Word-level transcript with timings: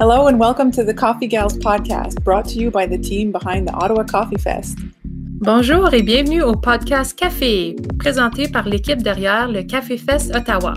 Hello 0.00 0.28
and 0.28 0.38
welcome 0.38 0.70
to 0.70 0.84
the 0.84 0.94
Coffee 0.94 1.26
Gals 1.26 1.58
podcast, 1.58 2.22
brought 2.22 2.44
to 2.50 2.60
you 2.60 2.70
by 2.70 2.86
the 2.86 2.96
team 2.96 3.32
behind 3.32 3.66
the 3.66 3.72
Ottawa 3.72 4.04
Coffee 4.04 4.38
Fest. 4.38 4.78
Bonjour 5.04 5.92
et 5.92 6.02
bienvenue 6.02 6.40
au 6.40 6.54
podcast 6.54 7.18
Café, 7.18 7.74
présenté 7.98 8.46
par 8.46 8.68
l'équipe 8.68 9.02
derrière 9.02 9.48
le 9.48 9.64
Café 9.64 9.98
Fest 9.98 10.32
Ottawa. 10.36 10.74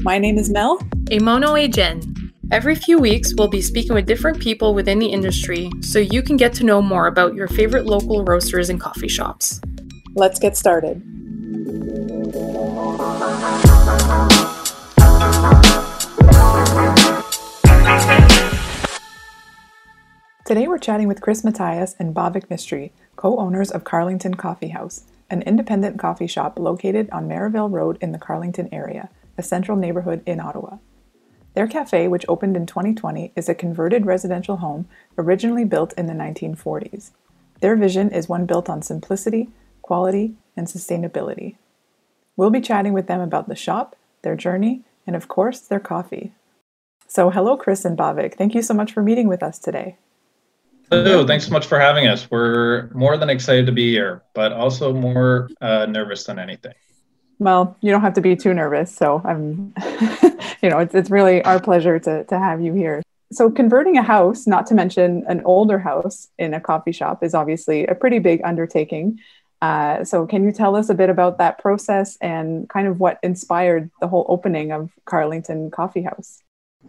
My 0.00 0.18
name 0.18 0.36
is 0.36 0.50
Mel. 0.50 0.78
Et 1.12 1.20
mon 1.20 1.38
nom 1.38 1.54
est 1.54 1.72
Jen. 1.72 2.00
Every 2.50 2.74
few 2.74 2.98
weeks, 2.98 3.32
we'll 3.38 3.46
be 3.46 3.62
speaking 3.62 3.94
with 3.94 4.04
different 4.04 4.40
people 4.40 4.74
within 4.74 4.98
the 4.98 5.12
industry 5.12 5.70
so 5.80 6.00
you 6.00 6.20
can 6.20 6.36
get 6.36 6.52
to 6.54 6.64
know 6.64 6.82
more 6.82 7.06
about 7.06 7.36
your 7.36 7.46
favorite 7.46 7.86
local 7.86 8.24
roasters 8.24 8.68
and 8.68 8.80
coffee 8.80 9.06
shops. 9.06 9.60
Let's 10.16 10.40
get 10.40 10.56
started. 10.56 11.00
Today 20.46 20.68
we're 20.68 20.78
chatting 20.78 21.08
with 21.08 21.20
Chris 21.20 21.42
Matthias 21.42 21.96
and 21.98 22.14
Bhavik 22.14 22.46
Mistry, 22.46 22.92
co-owners 23.16 23.72
of 23.72 23.82
Carlington 23.82 24.34
Coffee 24.34 24.68
House, 24.68 25.02
an 25.28 25.42
independent 25.42 25.98
coffee 25.98 26.28
shop 26.28 26.56
located 26.56 27.10
on 27.10 27.26
Merivale 27.26 27.68
Road 27.68 27.98
in 28.00 28.12
the 28.12 28.18
Carlington 28.18 28.68
area, 28.70 29.08
a 29.36 29.42
central 29.42 29.76
neighborhood 29.76 30.22
in 30.24 30.38
Ottawa. 30.38 30.76
Their 31.54 31.66
cafe, 31.66 32.06
which 32.06 32.24
opened 32.28 32.56
in 32.56 32.64
2020, 32.64 33.32
is 33.34 33.48
a 33.48 33.56
converted 33.56 34.06
residential 34.06 34.58
home 34.58 34.86
originally 35.18 35.64
built 35.64 35.92
in 35.94 36.06
the 36.06 36.12
1940s. 36.12 37.10
Their 37.60 37.74
vision 37.74 38.12
is 38.12 38.28
one 38.28 38.46
built 38.46 38.70
on 38.70 38.82
simplicity, 38.82 39.48
quality, 39.82 40.36
and 40.56 40.68
sustainability. 40.68 41.56
We'll 42.36 42.50
be 42.50 42.60
chatting 42.60 42.92
with 42.92 43.08
them 43.08 43.20
about 43.20 43.48
the 43.48 43.56
shop, 43.56 43.96
their 44.22 44.36
journey, 44.36 44.82
and 45.08 45.16
of 45.16 45.26
course, 45.26 45.58
their 45.58 45.80
coffee. 45.80 46.34
So, 47.08 47.30
hello, 47.30 47.56
Chris 47.56 47.84
and 47.84 47.98
Bhavik. 47.98 48.36
Thank 48.36 48.54
you 48.54 48.62
so 48.62 48.74
much 48.74 48.92
for 48.92 49.02
meeting 49.02 49.26
with 49.26 49.42
us 49.42 49.58
today. 49.58 49.96
Hello, 50.88 51.26
thanks 51.26 51.46
so 51.46 51.52
much 51.52 51.66
for 51.66 51.80
having 51.80 52.06
us. 52.06 52.30
We're 52.30 52.88
more 52.94 53.16
than 53.16 53.28
excited 53.28 53.66
to 53.66 53.72
be 53.72 53.90
here, 53.90 54.22
but 54.34 54.52
also 54.52 54.92
more 54.92 55.50
uh, 55.60 55.86
nervous 55.86 56.22
than 56.24 56.38
anything. 56.38 56.74
Well, 57.40 57.76
you 57.80 57.90
don't 57.90 58.02
have 58.02 58.14
to 58.14 58.20
be 58.20 58.36
too 58.36 58.54
nervous. 58.54 58.94
So 58.94 59.20
I'm, 59.24 59.74
you 60.62 60.70
know, 60.70 60.78
it's, 60.78 60.94
it's 60.94 61.10
really 61.10 61.42
our 61.42 61.60
pleasure 61.60 61.98
to, 61.98 62.22
to 62.24 62.38
have 62.38 62.60
you 62.60 62.72
here. 62.72 63.02
So 63.32 63.50
converting 63.50 63.96
a 63.96 64.02
house, 64.02 64.46
not 64.46 64.66
to 64.66 64.74
mention 64.74 65.24
an 65.26 65.42
older 65.44 65.80
house 65.80 66.28
in 66.38 66.54
a 66.54 66.60
coffee 66.60 66.92
shop, 66.92 67.24
is 67.24 67.34
obviously 67.34 67.84
a 67.86 67.96
pretty 67.96 68.20
big 68.20 68.40
undertaking. 68.44 69.18
Uh, 69.60 70.04
so 70.04 70.24
can 70.24 70.44
you 70.44 70.52
tell 70.52 70.76
us 70.76 70.88
a 70.88 70.94
bit 70.94 71.10
about 71.10 71.38
that 71.38 71.58
process 71.58 72.16
and 72.20 72.68
kind 72.68 72.86
of 72.86 73.00
what 73.00 73.18
inspired 73.24 73.90
the 74.00 74.06
whole 74.06 74.24
opening 74.28 74.70
of 74.70 74.90
Carlington 75.04 75.72
Coffee 75.72 76.02
House? 76.02 76.42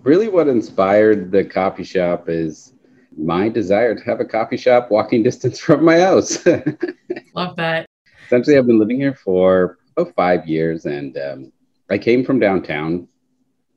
Really, 0.03 0.27
what 0.27 0.47
inspired 0.47 1.31
the 1.31 1.43
coffee 1.43 1.83
shop 1.83 2.29
is 2.29 2.73
my 3.17 3.49
desire 3.49 3.95
to 3.95 4.03
have 4.03 4.19
a 4.19 4.25
coffee 4.25 4.57
shop 4.57 4.91
walking 4.91 5.23
distance 5.29 5.59
from 5.59 5.83
my 5.83 5.99
house. 5.99 6.45
Love 7.33 7.55
that. 7.57 7.85
Essentially, 8.25 8.57
I've 8.57 8.67
been 8.67 8.79
living 8.79 8.97
here 8.97 9.13
for 9.13 9.77
about 9.95 10.13
five 10.15 10.47
years, 10.47 10.85
and 10.85 11.17
um, 11.17 11.51
I 11.89 11.97
came 11.97 12.25
from 12.25 12.39
downtown 12.39 13.07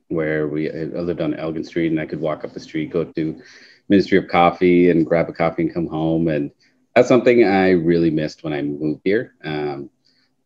where 0.09 0.49
we 0.49 0.69
I 0.69 0.85
lived 0.85 1.21
on 1.21 1.35
Elgin 1.35 1.65
Street, 1.65 1.91
and 1.91 2.01
I 2.01 2.07
could 2.07 2.21
walk 2.21 2.45
up 2.45 2.53
the 2.53 2.61
street, 2.61 2.91
go 2.91 3.05
to 3.05 3.41
Ministry 3.89 4.19
of 4.19 4.29
Coffee, 4.29 4.91
and 4.91 5.07
grab 5.07 5.29
a 5.29 5.33
coffee 5.33 5.63
and 5.63 5.73
come 5.73 5.87
home. 5.87 6.29
And 6.29 6.51
that's 6.95 7.09
something 7.09 7.45
I 7.45 7.71
really 7.71 8.11
missed 8.11 8.43
when 8.43 8.53
I 8.53 8.63
moved 8.63 9.03
here. 9.05 9.35
Um, 9.45 9.89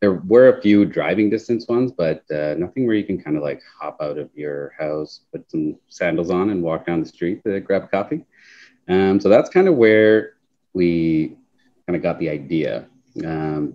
there 0.01 0.13
were 0.13 0.51
a 0.51 0.61
few 0.61 0.85
driving 0.85 1.31
distance 1.31 1.67
ones, 1.67 1.91
but 1.91 2.31
uh, 2.31 2.55
nothing 2.59 2.87
where 2.87 2.95
you 2.95 3.05
can 3.05 3.19
kind 3.19 3.39
of 3.39 3.43
like 3.43 3.63
hop 3.81 3.97
out 4.03 4.19
of 4.19 4.29
your 4.35 4.75
house, 4.79 5.21
put 5.33 5.51
some 5.51 5.77
sandals 5.89 6.31
on, 6.31 6.51
and 6.51 6.63
walk 6.63 6.85
down 6.85 7.01
the 7.01 7.09
street 7.09 7.43
to 7.45 7.59
grab 7.61 7.91
coffee. 7.91 8.23
Um, 8.89 9.21
so 9.21 9.29
that's 9.29 9.51
kind 9.51 9.69
of 9.69 9.77
where 9.77 10.35
we 10.73 11.37
kind 11.87 11.97
of 11.97 12.03
got 12.03 12.19
the 12.19 12.29
idea. 12.29 12.87
Um, 13.25 13.75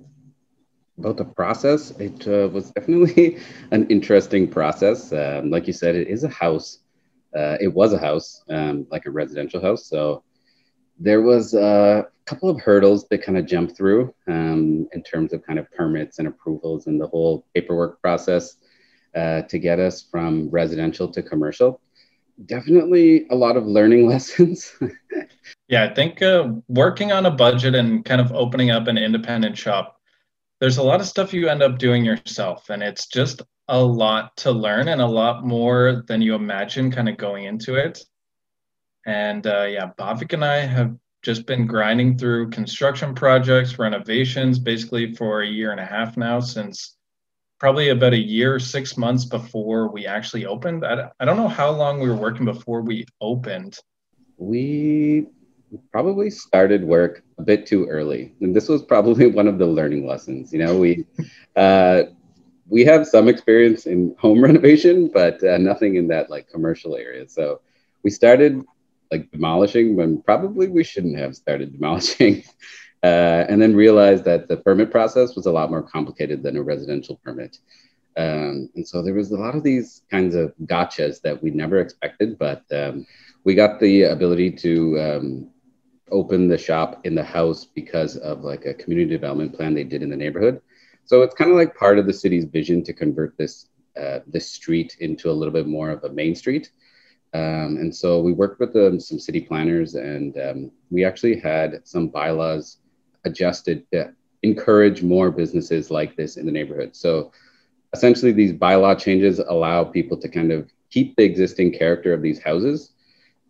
about 0.97 1.17
the 1.17 1.25
process, 1.25 1.91
it 1.91 2.27
uh, 2.27 2.49
was 2.49 2.71
definitely 2.71 3.39
an 3.71 3.87
interesting 3.87 4.47
process. 4.47 5.13
Um, 5.13 5.49
like 5.49 5.65
you 5.65 5.73
said, 5.73 5.95
it 5.95 6.07
is 6.07 6.23
a 6.23 6.29
house. 6.29 6.79
Uh, 7.35 7.57
it 7.61 7.73
was 7.73 7.93
a 7.93 7.97
house, 7.97 8.43
um, 8.49 8.85
like 8.91 9.05
a 9.05 9.11
residential 9.11 9.61
house. 9.61 9.87
So 9.87 10.23
there 10.99 11.21
was 11.21 11.53
a 11.53 12.07
couple 12.25 12.49
of 12.49 12.59
hurdles 12.59 13.07
to 13.07 13.17
kind 13.17 13.37
of 13.37 13.45
jump 13.45 13.75
through 13.75 14.13
um, 14.27 14.87
in 14.91 15.01
terms 15.03 15.31
of 15.31 15.45
kind 15.45 15.57
of 15.57 15.71
permits 15.71 16.19
and 16.19 16.27
approvals 16.27 16.87
and 16.87 16.99
the 16.99 17.07
whole 17.07 17.45
paperwork 17.53 18.01
process 18.01 18.57
uh, 19.15 19.43
to 19.43 19.57
get 19.57 19.79
us 19.79 20.01
from 20.01 20.49
residential 20.49 21.07
to 21.07 21.23
commercial 21.23 21.79
definitely 22.45 23.27
a 23.29 23.35
lot 23.35 23.57
of 23.57 23.66
learning 23.66 24.07
lessons. 24.09 24.73
yeah, 25.67 25.85
I 25.85 25.94
think 25.94 26.22
uh, 26.22 26.50
working 26.67 27.11
on 27.11 27.25
a 27.25 27.31
budget 27.31 27.75
and 27.75 28.03
kind 28.05 28.22
of 28.22 28.31
opening 28.31 28.72
up 28.72 28.88
an 28.88 28.97
independent 28.97 29.57
shop, 29.57 29.97
there's 30.59 30.77
a 30.77 30.83
lot 30.83 31.00
of 31.00 31.07
stuff 31.07 31.33
you 31.33 31.47
end 31.47 31.63
up 31.63 31.77
doing 31.77 32.03
yourself, 32.03 32.69
and 32.69 32.83
it's 32.83 33.07
just 33.07 33.41
a 33.69 33.81
lot 33.81 34.35
to 34.38 34.51
learn 34.51 34.88
and 34.88 35.01
a 35.01 35.07
lot 35.07 35.45
more 35.45 36.03
than 36.07 36.22
you 36.22 36.35
imagine 36.35 36.91
kind 36.91 37.07
of 37.07 37.17
going 37.17 37.45
into 37.45 37.75
it. 37.75 38.03
And 39.06 39.45
uh, 39.45 39.63
yeah, 39.63 39.91
Bhavik 39.97 40.33
and 40.33 40.44
I 40.44 40.57
have 40.57 40.95
just 41.21 41.45
been 41.45 41.67
grinding 41.67 42.17
through 42.17 42.50
construction 42.50 43.13
projects, 43.13 43.79
renovations, 43.79 44.59
basically 44.59 45.13
for 45.13 45.41
a 45.41 45.47
year 45.47 45.71
and 45.71 45.79
a 45.79 45.85
half 45.85 46.17
now 46.17 46.39
since 46.39 46.97
probably 47.59 47.89
about 47.89 48.13
a 48.13 48.17
year, 48.17 48.57
six 48.59 48.97
months 48.97 49.25
before 49.25 49.89
we 49.89 50.07
actually 50.07 50.45
opened. 50.45 50.85
I, 50.85 51.09
I 51.19 51.25
don't 51.25 51.37
know 51.37 51.47
how 51.47 51.69
long 51.71 51.99
we 51.99 52.09
were 52.09 52.15
working 52.15 52.45
before 52.45 52.81
we 52.81 53.05
opened. 53.19 53.77
We 54.37 55.27
probably 55.91 56.29
started 56.29 56.83
work 56.83 57.23
a 57.37 57.43
bit 57.43 57.65
too 57.65 57.85
early. 57.87 58.33
And 58.41 58.55
this 58.55 58.69
was 58.69 58.81
probably 58.81 59.27
one 59.39 59.47
of 59.47 59.57
the 59.57 59.65
learning 59.65 60.07
lessons. 60.07 60.53
You 60.53 60.59
know, 60.59 60.77
we, 60.77 61.05
uh, 61.55 62.03
we 62.67 62.85
have 62.85 63.05
some 63.05 63.27
experience 63.27 63.85
in 63.85 64.15
home 64.17 64.41
renovation, 64.43 65.09
but 65.13 65.43
uh, 65.43 65.57
nothing 65.57 65.95
in 65.95 66.07
that 66.07 66.29
like 66.29 66.49
commercial 66.49 66.95
area. 66.95 67.27
So 67.27 67.61
we 68.03 68.09
started 68.09 68.63
like 69.11 69.29
demolishing 69.31 69.95
when 69.95 70.21
probably 70.21 70.67
we 70.67 70.83
shouldn't 70.83 71.17
have 71.17 71.35
started 71.35 71.73
demolishing. 71.73 72.43
Uh, 73.03 73.45
and 73.47 73.61
then 73.61 73.75
realized 73.75 74.25
that 74.25 74.47
the 74.47 74.57
permit 74.57 74.91
process 74.91 75.35
was 75.35 75.45
a 75.45 75.51
lot 75.51 75.69
more 75.69 75.81
complicated 75.81 76.43
than 76.43 76.57
a 76.57 76.61
residential 76.61 77.19
permit. 77.23 77.57
Um, 78.17 78.69
and 78.75 78.85
so 78.87 79.01
there 79.01 79.13
was 79.13 79.31
a 79.31 79.37
lot 79.37 79.55
of 79.55 79.63
these 79.63 80.01
kinds 80.11 80.35
of 80.35 80.53
gotchas 80.65 81.21
that 81.21 81.41
we 81.41 81.51
never 81.51 81.79
expected, 81.79 82.38
but 82.38 82.63
um, 82.71 83.05
we 83.45 83.55
got 83.55 83.79
the 83.79 84.03
ability 84.03 84.51
to 84.51 84.99
um, 84.99 85.49
open 86.11 86.47
the 86.47 86.57
shop 86.57 86.99
in 87.05 87.15
the 87.15 87.23
house 87.23 87.63
because 87.63 88.17
of 88.17 88.41
like 88.41 88.65
a 88.65 88.73
community 88.73 89.09
development 89.09 89.55
plan 89.55 89.73
they 89.73 89.83
did 89.83 90.03
in 90.03 90.09
the 90.09 90.17
neighborhood. 90.17 90.61
So 91.05 91.21
it's 91.21 91.35
kind 91.35 91.49
of 91.49 91.57
like 91.57 91.75
part 91.75 91.97
of 91.97 92.05
the 92.05 92.13
city's 92.13 92.45
vision 92.45 92.83
to 92.83 92.93
convert 92.93 93.38
this 93.38 93.67
uh, 93.99 94.19
this 94.27 94.49
street 94.49 94.95
into 94.99 95.29
a 95.29 95.33
little 95.33 95.53
bit 95.53 95.67
more 95.67 95.89
of 95.89 96.03
a 96.03 96.09
main 96.09 96.35
street. 96.35 96.71
Um, 97.33 97.77
and 97.77 97.95
so 97.95 98.21
we 98.21 98.31
worked 98.31 98.59
with 98.59 98.75
um, 98.75 98.99
some 98.99 99.19
city 99.19 99.41
planners, 99.41 99.95
and 99.95 100.38
um, 100.39 100.71
we 100.89 101.03
actually 101.03 101.39
had 101.39 101.81
some 101.83 102.07
bylaws 102.07 102.77
adjusted 103.25 103.85
to 103.91 104.13
encourage 104.44 105.03
more 105.03 105.31
businesses 105.31 105.91
like 105.91 106.16
this 106.16 106.38
in 106.38 106.46
the 106.46 106.52
neighborhood. 106.52 106.96
So 106.96 107.31
essentially, 107.94 108.31
these 108.31 108.53
bylaw 108.53 108.97
changes 108.97 109.40
allow 109.40 109.84
people 109.84 110.18
to 110.18 110.30
kind 110.30 110.52
of 110.52 110.69
keep 110.90 111.16
the 111.16 111.24
existing 111.24 111.74
character 111.74 112.13
of 112.13 112.22
these 112.22 112.41
houses 112.41 112.94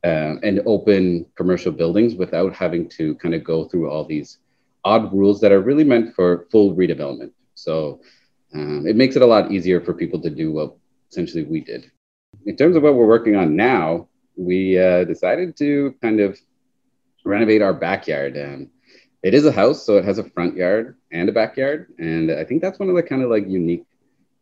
uh, 0.03 0.35
and 0.43 0.61
open 0.65 1.25
commercial 1.35 1.71
buildings 1.71 2.15
without 2.15 2.53
having 2.53 2.89
to 2.89 3.15
kind 3.15 3.35
of 3.35 3.43
go 3.43 3.65
through 3.65 3.89
all 3.89 4.05
these 4.05 4.39
odd 4.85 5.13
rules 5.13 5.41
that 5.41 5.51
are 5.51 5.61
really 5.61 5.83
meant 5.83 6.15
for 6.15 6.47
full 6.51 6.75
redevelopment. 6.75 7.31
So 7.55 8.01
um, 8.53 8.87
it 8.87 8.95
makes 8.95 9.15
it 9.15 9.21
a 9.21 9.25
lot 9.25 9.51
easier 9.51 9.81
for 9.81 9.93
people 9.93 10.21
to 10.21 10.29
do 10.29 10.51
what 10.51 10.75
essentially 11.11 11.43
we 11.43 11.61
did. 11.61 11.91
In 12.45 12.55
terms 12.55 12.75
of 12.75 12.83
what 12.83 12.95
we're 12.95 13.07
working 13.07 13.35
on 13.35 13.55
now, 13.55 14.07
we 14.35 14.79
uh, 14.79 15.03
decided 15.03 15.57
to 15.57 15.95
kind 16.01 16.19
of 16.19 16.39
renovate 17.25 17.61
our 17.61 17.73
backyard. 17.73 18.37
and 18.37 18.69
it 19.23 19.33
is 19.33 19.45
a 19.45 19.51
house, 19.51 19.85
so 19.85 19.97
it 19.97 20.05
has 20.05 20.17
a 20.17 20.23
front 20.23 20.55
yard 20.55 20.95
and 21.11 21.27
a 21.27 21.31
backyard. 21.31 21.93
And 21.99 22.31
I 22.31 22.43
think 22.43 22.61
that's 22.61 22.79
one 22.79 22.89
of 22.89 22.95
the 22.95 23.03
kind 23.03 23.21
of 23.21 23.29
like 23.29 23.47
unique 23.47 23.85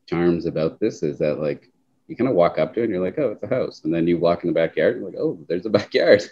charms 0.06 0.46
about 0.46 0.80
this 0.80 1.04
is 1.04 1.18
that 1.20 1.40
like 1.40 1.72
you 2.08 2.16
kind 2.16 2.30
of 2.30 2.36
walk 2.36 2.58
up 2.58 2.74
to 2.74 2.82
it 2.82 2.86
and 2.86 2.94
you're 2.94 3.04
like, 3.04 3.18
oh, 3.18 3.32
it's 3.32 3.44
a 3.44 3.48
house. 3.48 3.82
And 3.84 3.94
then 3.94 4.08
you 4.08 4.18
walk 4.18 4.44
in 4.44 4.50
the 4.50 4.54
backyard 4.54 4.96
and 4.96 5.02
you're 5.02 5.12
like, 5.12 5.20
oh, 5.20 5.40
there's 5.48 5.66
a 5.66 5.70
backyard. 5.82 6.24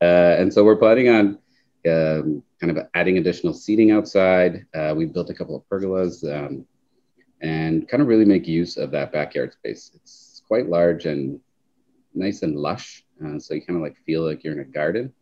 Uh, 0.00 0.36
and 0.38 0.52
so 0.52 0.64
we're 0.64 0.76
planning 0.76 1.08
on 1.08 1.38
um, 1.86 2.42
kind 2.60 2.76
of 2.76 2.86
adding 2.94 3.18
additional 3.18 3.54
seating 3.54 3.90
outside. 3.90 4.66
Uh, 4.74 4.94
we 4.96 5.06
built 5.06 5.30
a 5.30 5.34
couple 5.34 5.56
of 5.56 5.62
pergolas 5.68 6.24
um, 6.24 6.64
and 7.40 7.88
kind 7.88 8.02
of 8.02 8.08
really 8.08 8.24
make 8.24 8.46
use 8.46 8.76
of 8.76 8.90
that 8.90 9.12
backyard 9.12 9.52
space. 9.52 9.90
It's 9.94 10.42
quite 10.46 10.68
large 10.68 11.06
and 11.06 11.40
nice 12.14 12.42
and 12.42 12.56
lush. 12.56 13.04
Uh, 13.24 13.38
so 13.38 13.54
you 13.54 13.62
kind 13.62 13.76
of 13.76 13.82
like 13.82 13.96
feel 14.06 14.24
like 14.24 14.44
you're 14.44 14.54
in 14.54 14.60
a 14.60 14.64
garden. 14.64 15.12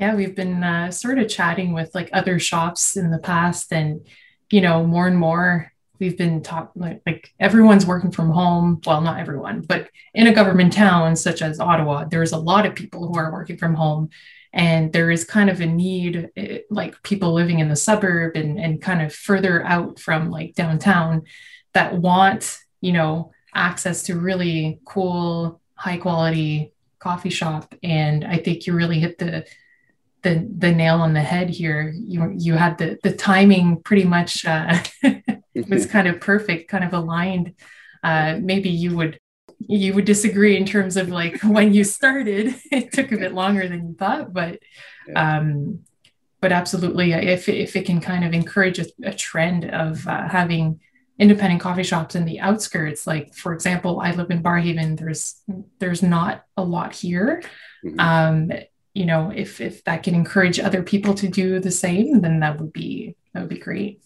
Yeah, 0.00 0.14
we've 0.14 0.34
been 0.34 0.64
uh, 0.64 0.90
sort 0.90 1.18
of 1.18 1.28
chatting 1.28 1.74
with 1.74 1.94
like 1.94 2.08
other 2.14 2.38
shops 2.38 2.96
in 2.96 3.10
the 3.10 3.18
past, 3.18 3.70
and 3.70 4.06
you 4.50 4.62
know, 4.62 4.84
more 4.84 5.06
and 5.06 5.16
more 5.16 5.70
we've 6.00 6.16
been 6.16 6.42
talking 6.42 6.80
like, 6.80 7.02
like 7.06 7.32
everyone's 7.38 7.86
working 7.86 8.10
from 8.10 8.30
home. 8.30 8.80
Well, 8.86 9.02
not 9.02 9.20
everyone, 9.20 9.60
but 9.60 9.90
in 10.14 10.26
a 10.26 10.34
government 10.34 10.72
town 10.72 11.14
such 11.14 11.42
as 11.42 11.60
Ottawa, 11.60 12.06
there's 12.06 12.32
a 12.32 12.38
lot 12.38 12.66
of 12.66 12.74
people 12.74 13.06
who 13.06 13.18
are 13.18 13.30
working 13.30 13.58
from 13.58 13.74
home. 13.74 14.08
And 14.52 14.92
there 14.92 15.10
is 15.12 15.24
kind 15.24 15.48
of 15.48 15.60
a 15.60 15.66
need, 15.66 16.30
eh, 16.36 16.60
like 16.70 17.00
people 17.04 17.32
living 17.32 17.60
in 17.60 17.68
the 17.68 17.76
suburb 17.76 18.34
and, 18.34 18.58
and 18.58 18.82
kind 18.82 19.00
of 19.02 19.14
further 19.14 19.64
out 19.64 20.00
from 20.00 20.30
like 20.30 20.54
downtown 20.54 21.22
that 21.74 21.94
want, 21.94 22.58
you 22.80 22.92
know, 22.92 23.30
access 23.54 24.04
to 24.04 24.18
really 24.18 24.80
cool, 24.86 25.60
high 25.74 25.98
quality 25.98 26.72
coffee 26.98 27.30
shop. 27.30 27.74
And 27.82 28.24
I 28.24 28.38
think 28.38 28.66
you 28.66 28.72
really 28.72 28.98
hit 28.98 29.18
the 29.18 29.44
the 30.22 30.46
the 30.58 30.72
nail 30.72 30.96
on 30.96 31.12
the 31.12 31.22
head 31.22 31.50
here. 31.50 31.92
You 31.96 32.32
you 32.36 32.54
had 32.54 32.78
the 32.78 32.98
the 33.02 33.12
timing 33.12 33.82
pretty 33.82 34.04
much 34.04 34.44
uh, 34.44 34.78
was 35.68 35.86
kind 35.90 36.08
of 36.08 36.20
perfect, 36.20 36.70
kind 36.70 36.84
of 36.84 36.92
aligned. 36.92 37.54
Uh, 38.02 38.38
maybe 38.40 38.70
you 38.70 38.96
would 38.96 39.18
you 39.58 39.92
would 39.94 40.06
disagree 40.06 40.56
in 40.56 40.64
terms 40.64 40.96
of 40.96 41.08
like 41.08 41.40
when 41.44 41.74
you 41.74 41.84
started. 41.84 42.54
it 42.70 42.92
took 42.92 43.12
a 43.12 43.18
bit 43.18 43.32
longer 43.32 43.68
than 43.68 43.88
you 43.88 43.94
thought, 43.94 44.32
but 44.32 44.58
um, 45.14 45.80
but 46.40 46.52
absolutely, 46.52 47.12
if 47.12 47.48
if 47.48 47.76
it 47.76 47.86
can 47.86 48.00
kind 48.00 48.24
of 48.24 48.32
encourage 48.32 48.78
a, 48.78 48.86
a 49.02 49.12
trend 49.12 49.64
of 49.64 50.06
uh, 50.06 50.28
having 50.28 50.80
independent 51.18 51.60
coffee 51.60 51.82
shops 51.82 52.14
in 52.14 52.24
the 52.24 52.40
outskirts, 52.40 53.06
like 53.06 53.34
for 53.34 53.52
example, 53.52 54.00
I 54.00 54.12
live 54.12 54.30
in 54.30 54.42
Barrhaven 54.42 54.98
There's 54.98 55.42
there's 55.78 56.02
not 56.02 56.44
a 56.56 56.64
lot 56.64 56.94
here. 56.94 57.42
Mm-hmm. 57.84 58.00
Um, 58.00 58.52
you 59.00 59.06
know, 59.06 59.32
if 59.34 59.62
if 59.62 59.82
that 59.84 60.02
can 60.02 60.14
encourage 60.14 60.60
other 60.60 60.82
people 60.82 61.14
to 61.14 61.26
do 61.26 61.58
the 61.58 61.70
same, 61.70 62.20
then 62.20 62.40
that 62.40 62.60
would 62.60 62.70
be 62.70 63.16
that 63.32 63.40
would 63.40 63.48
be 63.48 63.58
great. 63.58 64.02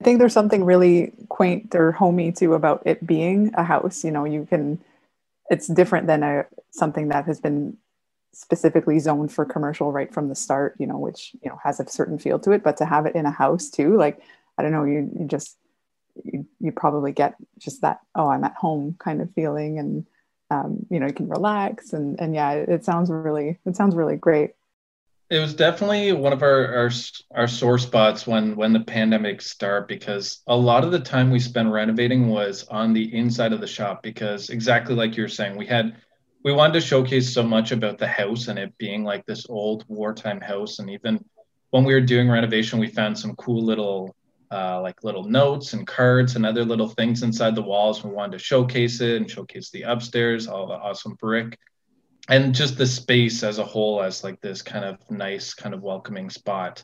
I 0.00 0.04
think 0.04 0.18
there's 0.18 0.32
something 0.32 0.64
really 0.64 1.12
quaint 1.28 1.74
or 1.74 1.92
homey 1.92 2.32
too 2.32 2.54
about 2.54 2.82
it 2.86 3.06
being 3.06 3.52
a 3.54 3.62
house. 3.62 4.02
You 4.02 4.12
know, 4.12 4.24
you 4.24 4.46
can 4.48 4.82
it's 5.50 5.66
different 5.66 6.06
than 6.06 6.22
a 6.22 6.46
something 6.70 7.08
that 7.08 7.26
has 7.26 7.38
been 7.38 7.76
specifically 8.32 8.98
zoned 8.98 9.30
for 9.30 9.44
commercial 9.44 9.92
right 9.92 10.10
from 10.14 10.30
the 10.30 10.34
start, 10.34 10.74
you 10.78 10.86
know, 10.86 10.96
which, 10.96 11.36
you 11.42 11.50
know, 11.50 11.58
has 11.62 11.80
a 11.80 11.86
certain 11.86 12.18
feel 12.18 12.38
to 12.38 12.52
it, 12.52 12.62
but 12.62 12.78
to 12.78 12.86
have 12.86 13.04
it 13.04 13.14
in 13.14 13.26
a 13.26 13.30
house 13.30 13.68
too, 13.68 13.98
like 13.98 14.22
I 14.56 14.62
don't 14.62 14.72
know, 14.72 14.84
you, 14.84 15.10
you 15.18 15.26
just 15.26 15.58
you, 16.24 16.46
you 16.60 16.72
probably 16.72 17.12
get 17.12 17.34
just 17.58 17.82
that, 17.82 18.00
oh, 18.14 18.28
I'm 18.28 18.44
at 18.44 18.54
home 18.54 18.96
kind 18.98 19.20
of 19.20 19.34
feeling 19.34 19.78
and 19.78 20.06
um, 20.50 20.86
you 20.90 21.00
know 21.00 21.06
you 21.06 21.12
can 21.12 21.28
relax 21.28 21.92
and 21.92 22.20
and 22.20 22.34
yeah 22.34 22.52
it, 22.52 22.68
it 22.68 22.84
sounds 22.84 23.10
really 23.10 23.58
it 23.64 23.76
sounds 23.76 23.94
really 23.94 24.16
great. 24.16 24.52
It 25.30 25.38
was 25.38 25.54
definitely 25.54 26.12
one 26.12 26.32
of 26.32 26.42
our, 26.42 26.74
our 26.74 26.90
our 27.34 27.46
sore 27.46 27.78
spots 27.78 28.26
when 28.26 28.56
when 28.56 28.72
the 28.72 28.80
pandemic 28.80 29.42
started 29.42 29.86
because 29.86 30.42
a 30.46 30.56
lot 30.56 30.84
of 30.84 30.90
the 30.90 30.98
time 30.98 31.30
we 31.30 31.38
spent 31.38 31.70
renovating 31.70 32.28
was 32.28 32.66
on 32.68 32.92
the 32.92 33.14
inside 33.14 33.52
of 33.52 33.60
the 33.60 33.66
shop 33.66 34.02
because 34.02 34.50
exactly 34.50 34.94
like 34.94 35.16
you're 35.16 35.28
saying 35.28 35.56
we 35.56 35.66
had 35.66 35.96
we 36.42 36.52
wanted 36.52 36.72
to 36.72 36.80
showcase 36.80 37.32
so 37.32 37.42
much 37.42 37.70
about 37.70 37.98
the 37.98 38.08
house 38.08 38.48
and 38.48 38.58
it 38.58 38.76
being 38.78 39.04
like 39.04 39.24
this 39.26 39.46
old 39.48 39.84
wartime 39.88 40.40
house. 40.40 40.78
And 40.78 40.90
even 40.90 41.22
when 41.68 41.84
we 41.84 41.94
were 41.94 42.00
doing 42.00 42.28
renovation 42.28 42.80
we 42.80 42.88
found 42.88 43.16
some 43.16 43.36
cool 43.36 43.64
little 43.64 44.16
uh, 44.50 44.80
like 44.80 45.04
little 45.04 45.24
notes 45.24 45.72
and 45.72 45.86
cards 45.86 46.36
and 46.36 46.44
other 46.44 46.64
little 46.64 46.88
things 46.88 47.22
inside 47.22 47.54
the 47.54 47.62
walls. 47.62 48.02
We 48.02 48.10
wanted 48.10 48.32
to 48.32 48.44
showcase 48.44 49.00
it 49.00 49.16
and 49.16 49.30
showcase 49.30 49.70
the 49.70 49.82
upstairs, 49.82 50.48
all 50.48 50.66
the 50.66 50.74
awesome 50.74 51.14
brick, 51.14 51.58
and 52.28 52.54
just 52.54 52.76
the 52.76 52.86
space 52.86 53.42
as 53.42 53.58
a 53.58 53.64
whole 53.64 54.02
as 54.02 54.24
like 54.24 54.40
this 54.40 54.62
kind 54.62 54.84
of 54.84 54.98
nice, 55.10 55.54
kind 55.54 55.74
of 55.74 55.82
welcoming 55.82 56.30
spot. 56.30 56.82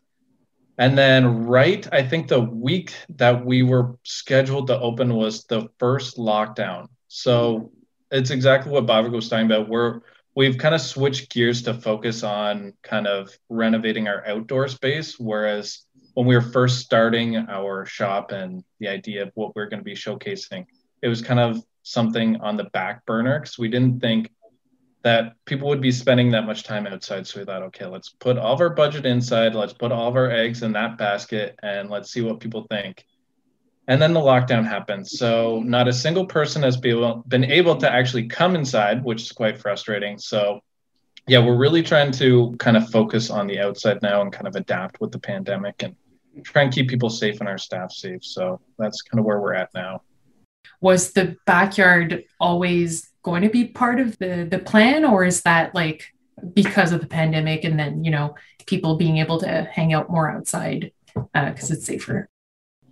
And 0.79 0.97
then, 0.97 1.47
right, 1.47 1.87
I 1.93 2.03
think 2.03 2.29
the 2.29 2.41
week 2.41 2.93
that 3.17 3.45
we 3.45 3.63
were 3.63 3.97
scheduled 4.03 4.67
to 4.67 4.79
open 4.79 5.15
was 5.15 5.45
the 5.45 5.69
first 5.79 6.19
lockdown. 6.19 6.89
So 7.09 7.73
it's 8.11 8.31
exactly 8.31 8.73
what 8.73 8.87
Bhavik 8.87 9.11
was 9.11 9.29
talking 9.29 9.47
about. 9.47 9.69
We're 9.69 10.01
we've 10.35 10.59
kind 10.59 10.75
of 10.75 10.81
switched 10.81 11.33
gears 11.33 11.63
to 11.63 11.75
focus 11.75 12.23
on 12.23 12.75
kind 12.83 13.07
of 13.07 13.31
renovating 13.49 14.07
our 14.07 14.25
outdoor 14.27 14.69
space, 14.69 15.19
whereas 15.19 15.86
when 16.17 16.27
we 16.27 16.35
were 16.35 16.41
first 16.41 16.79
starting 16.79 17.37
our 17.37 17.85
shop 17.85 18.33
and 18.33 18.65
the 18.81 18.89
idea 18.89 19.23
of 19.23 19.31
what 19.35 19.55
we 19.55 19.61
are 19.61 19.69
going 19.69 19.81
to 19.81 19.85
be 19.85 19.95
showcasing, 19.95 20.65
it 21.03 21.09
was 21.09 21.21
kind 21.21 21.39
of 21.39 21.63
something 21.83 22.41
on 22.41 22.57
the 22.57 22.65
back 22.73 23.05
burner 23.05 23.39
because 23.39 23.59
we 23.59 23.69
didn't 23.69 24.01
think 24.01 24.31
that 25.03 25.35
people 25.45 25.69
would 25.69 25.83
be 25.83 25.93
spending 25.93 26.31
that 26.31 26.47
much 26.47 26.65
time 26.65 26.87
outside. 26.87 27.27
So 27.27 27.39
we 27.39 27.45
thought, 27.45 27.63
okay, 27.65 27.85
let's 27.85 28.09
put 28.09 28.39
all 28.39 28.55
of 28.55 28.63
our 28.63 28.71
budget 28.71 29.05
inside, 29.05 29.55
let's 29.55 29.75
put 29.75 29.93
all 29.93 30.09
of 30.09 30.17
our 30.17 30.31
eggs 30.31 30.63
in 30.63 30.73
that 30.73 30.97
basket, 30.97 31.55
and 31.63 31.91
let's 31.91 32.11
see 32.11 32.23
what 32.23 32.41
people 32.41 32.67
think. 32.71 33.05
And 33.87 34.01
then 34.01 34.15
the 34.15 34.21
lockdown 34.21 34.67
happened. 34.67 35.07
So 35.07 35.61
not 35.67 35.87
a 35.87 35.93
single 35.93 36.25
person 36.25 36.63
has 36.63 36.79
been 36.79 37.45
able 37.45 37.77
to 37.77 37.93
actually 37.93 38.27
come 38.27 38.57
inside, 38.57 39.05
which 39.05 39.21
is 39.21 39.33
quite 39.33 39.59
frustrating. 39.59 40.17
So 40.17 40.61
yeah, 41.29 41.45
we're 41.45 41.59
really 41.59 41.83
trying 41.83 42.11
to 42.13 42.57
kind 42.59 42.79
of 42.79 42.89
focus 42.89 43.29
on 43.29 43.47
the 43.47 43.61
outside 43.61 44.01
now 44.01 44.23
and 44.23 44.33
kind 44.33 44.49
of 44.49 44.57
adapt 44.57 44.99
with 44.99 45.13
the 45.13 45.19
pandemic 45.19 45.83
and 45.83 45.95
try 46.43 46.63
and 46.63 46.73
keep 46.73 46.89
people 46.89 47.11
safe 47.11 47.41
and 47.41 47.49
our 47.49 47.59
staff 47.59 47.93
safe. 47.93 48.25
So 48.25 48.61
that's 48.79 49.03
kind 49.03 49.19
of 49.19 49.25
where 49.25 49.41
we're 49.41 49.55
at 49.55 49.71
now. 49.75 50.03
Was 50.81 51.13
the 51.13 51.37
backyard 51.47 52.25
always 52.41 53.11
going 53.23 53.43
to 53.43 53.49
be 53.49 53.67
part 53.67 54.01
of 54.01 54.19
the 54.19 54.47
the 54.49 54.59
plan, 54.59 55.05
or 55.05 55.25
is 55.25 55.43
that 55.43 55.75
like 55.75 56.13
because 56.55 56.93
of 56.93 57.01
the 57.01 57.07
pandemic 57.07 57.65
and 57.65 57.79
then 57.79 58.05
you 58.05 58.11
know 58.11 58.35
people 58.67 58.97
being 58.97 59.19
able 59.19 59.39
to 59.41 59.69
hang 59.73 59.95
out 59.95 60.11
more 60.11 60.31
outside 60.31 60.93
because 61.15 61.71
uh, 61.71 61.75
it's 61.75 61.87
safer? 61.87 62.29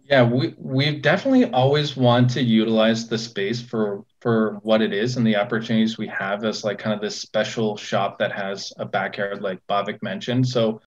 Yeah, 0.05 0.23
we 0.23 0.55
we've 0.59 1.01
definitely 1.01 1.51
always 1.51 1.97
want 1.97 2.31
to 2.31 2.43
utilize 2.43 3.09
the 3.09 3.17
space 3.17 3.63
for 3.63 4.05
for 4.21 4.59
what 4.63 4.83
it 4.83 4.93
is 4.93 5.17
and 5.17 5.27
the 5.27 5.37
opportunities 5.37 5.97
we 5.97 6.07
have 6.09 6.45
as 6.45 6.63
like 6.65 6.79
kind 6.79 6.95
of 6.95 7.01
this 7.01 7.21
special 7.21 7.77
shop 7.77 8.19
that 8.19 8.33
has 8.33 8.73
a 8.79 8.85
backyard 8.85 9.41
like 9.41 9.61
Bhavik 9.67 10.03
mentioned. 10.03 10.47
So 10.47 10.81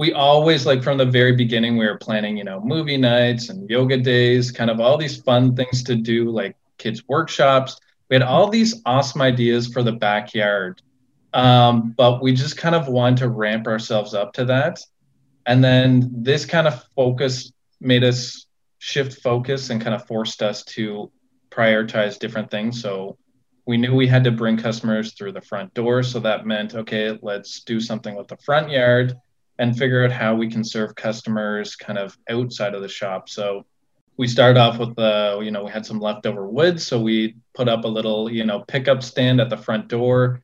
we 0.00 0.14
always 0.14 0.64
like 0.64 0.82
from 0.82 0.96
the 0.96 1.04
very 1.04 1.32
beginning 1.32 1.76
we 1.76 1.86
were 1.86 1.98
planning 1.98 2.34
you 2.34 2.44
know 2.44 2.58
movie 2.64 2.96
nights 2.96 3.50
and 3.50 3.68
yoga 3.68 3.98
days 3.98 4.50
kind 4.50 4.70
of 4.70 4.80
all 4.80 4.96
these 4.96 5.20
fun 5.20 5.54
things 5.54 5.82
to 5.82 5.94
do 5.94 6.30
like 6.30 6.56
kids 6.78 7.06
workshops. 7.06 7.78
We 8.08 8.14
had 8.14 8.22
all 8.22 8.48
these 8.48 8.80
awesome 8.86 9.20
ideas 9.20 9.68
for 9.68 9.82
the 9.82 9.92
backyard 9.92 10.80
um, 11.34 11.94
but 11.96 12.22
we 12.22 12.32
just 12.32 12.56
kind 12.56 12.74
of 12.74 12.88
wanted 12.88 13.18
to 13.18 13.28
ramp 13.28 13.66
ourselves 13.66 14.14
up 14.14 14.32
to 14.32 14.46
that. 14.46 14.80
And 15.46 15.62
then 15.62 16.10
this 16.12 16.44
kind 16.44 16.66
of 16.66 16.82
focus 16.96 17.52
made 17.80 18.02
us 18.02 18.46
shift 18.78 19.20
focus 19.22 19.68
and 19.70 19.82
kind 19.82 19.94
of 19.94 20.06
forced 20.06 20.42
us 20.42 20.64
to 20.76 21.12
prioritize 21.50 22.18
different 22.18 22.50
things. 22.50 22.80
So 22.80 23.18
we 23.66 23.76
knew 23.76 23.94
we 23.94 24.08
had 24.08 24.24
to 24.24 24.32
bring 24.32 24.56
customers 24.56 25.12
through 25.12 25.32
the 25.32 25.40
front 25.42 25.74
door. 25.74 26.02
So 26.02 26.20
that 26.20 26.46
meant 26.46 26.74
okay 26.74 27.18
let's 27.20 27.60
do 27.64 27.80
something 27.80 28.16
with 28.16 28.28
the 28.28 28.38
front 28.38 28.70
yard 28.70 29.14
and 29.60 29.76
figure 29.76 30.02
out 30.02 30.10
how 30.10 30.34
we 30.34 30.48
can 30.48 30.64
serve 30.64 30.94
customers 30.94 31.76
kind 31.76 31.98
of 31.98 32.16
outside 32.30 32.74
of 32.74 32.80
the 32.80 32.88
shop. 32.88 33.28
So 33.28 33.66
we 34.16 34.26
started 34.26 34.58
off 34.58 34.78
with 34.78 34.96
the, 34.96 35.38
you 35.42 35.50
know, 35.50 35.64
we 35.64 35.70
had 35.70 35.84
some 35.84 36.00
leftover 36.00 36.48
wood. 36.48 36.80
So 36.80 36.98
we 36.98 37.36
put 37.54 37.68
up 37.68 37.84
a 37.84 37.88
little, 37.88 38.32
you 38.32 38.44
know, 38.44 38.64
pickup 38.66 39.02
stand 39.02 39.38
at 39.38 39.50
the 39.50 39.58
front 39.58 39.88
door. 39.88 40.42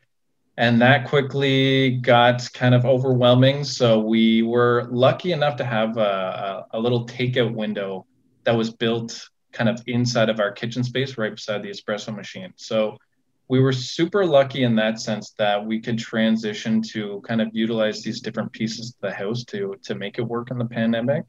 And 0.58 0.82
that 0.82 1.08
quickly 1.08 1.96
got 1.96 2.46
kind 2.52 2.74
of 2.74 2.84
overwhelming. 2.84 3.64
So 3.64 4.00
we 4.00 4.42
were 4.42 4.86
lucky 4.90 5.32
enough 5.32 5.56
to 5.56 5.64
have 5.64 5.96
a, 5.96 6.66
a, 6.72 6.78
a 6.78 6.78
little 6.78 7.06
takeout 7.06 7.54
window 7.54 8.04
that 8.44 8.54
was 8.54 8.70
built 8.70 9.28
kind 9.52 9.70
of 9.70 9.82
inside 9.86 10.28
of 10.28 10.40
our 10.40 10.52
kitchen 10.52 10.84
space 10.84 11.16
right 11.16 11.34
beside 11.34 11.62
the 11.62 11.70
espresso 11.70 12.14
machine. 12.14 12.52
So 12.56 12.98
we 13.48 13.60
were 13.60 13.72
super 13.72 14.26
lucky 14.26 14.64
in 14.64 14.74
that 14.76 15.00
sense 15.00 15.30
that 15.38 15.64
we 15.64 15.80
could 15.80 15.98
transition 15.98 16.82
to 16.82 17.22
kind 17.26 17.40
of 17.40 17.48
utilize 17.52 18.02
these 18.02 18.20
different 18.20 18.52
pieces 18.52 18.90
of 18.90 19.08
the 19.08 19.14
house 19.14 19.44
to 19.44 19.76
to 19.84 19.94
make 19.94 20.18
it 20.18 20.22
work 20.22 20.50
in 20.50 20.58
the 20.58 20.64
pandemic. 20.64 21.24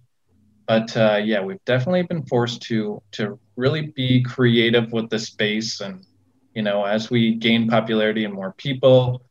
But 0.68 0.96
uh, 0.98 1.22
yeah 1.24 1.42
we've 1.42 1.64
definitely 1.66 2.04
been 2.04 2.26
forced 2.26 2.62
to 2.64 3.02
to 3.14 3.40
really 3.56 3.94
be 3.96 4.24
creative 4.24 4.92
with 4.92 5.10
the 5.10 5.20
space 5.20 5.82
and 5.82 6.06
you 6.54 6.62
know 6.62 6.84
as 6.84 7.10
we 7.10 7.36
gain 7.36 7.68
popularity 7.68 8.26
and 8.26 8.34
more 8.34 8.54
people 8.54 9.22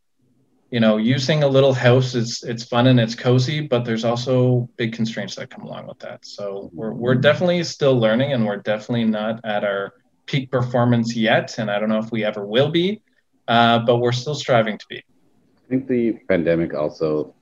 you 0.71 0.81
know 0.81 0.97
using 0.97 1.43
a 1.43 1.49
little 1.49 1.75
house 1.75 2.14
is 2.14 2.43
it's 2.43 2.64
fun 2.64 2.87
and 2.87 2.99
it's 2.99 3.14
cozy 3.14 3.61
but 3.61 3.85
there's 3.85 4.05
also 4.05 4.69
big 4.76 4.93
constraints 4.93 5.35
that 5.37 5.50
come 5.50 5.64
along 5.64 5.87
with 5.87 5.99
that. 6.00 6.25
So 6.25 6.71
we're, 6.73 6.93
we're 6.93 7.14
definitely 7.14 7.62
still 7.64 7.99
learning 7.99 8.33
and 8.33 8.47
we're 8.47 8.59
definitely 8.59 9.05
not 9.05 9.40
at 9.45 9.64
our 9.64 9.93
peak 10.26 10.50
performance 10.50 11.16
yet, 11.16 11.59
and 11.59 11.71
I 11.71 11.78
don't 11.78 11.88
know 11.88 11.99
if 11.99 12.11
we 12.11 12.25
ever 12.25 12.45
will 12.45 12.71
be, 12.71 13.02
uh, 13.49 13.80
but 13.80 13.99
we're 13.99 14.12
still 14.12 14.35
striving 14.35 14.78
to 14.78 14.87
be. 14.88 14.99
I 14.99 15.68
think 15.68 15.88
the 15.88 16.12
pandemic 16.28 16.75
also, 16.75 17.35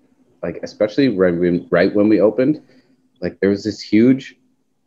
like 0.42 0.60
especially 0.62 1.08
right 1.08 1.34
when, 1.36 1.66
right 1.70 1.94
when 1.94 2.08
we 2.08 2.20
opened, 2.20 2.62
like 3.20 3.38
there 3.40 3.50
was 3.50 3.64
this 3.64 3.80
huge, 3.80 4.36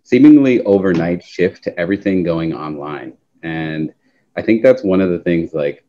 seemingly 0.04 0.62
overnight 0.64 1.24
shift 1.24 1.64
to 1.66 1.80
everything 1.80 2.24
going 2.24 2.54
online, 2.54 3.14
and 3.44 3.94
I 4.36 4.42
think 4.42 4.64
that's 4.64 4.84
one 4.84 5.02
of 5.02 5.10
the 5.10 5.20
things. 5.20 5.54
Like, 5.54 5.86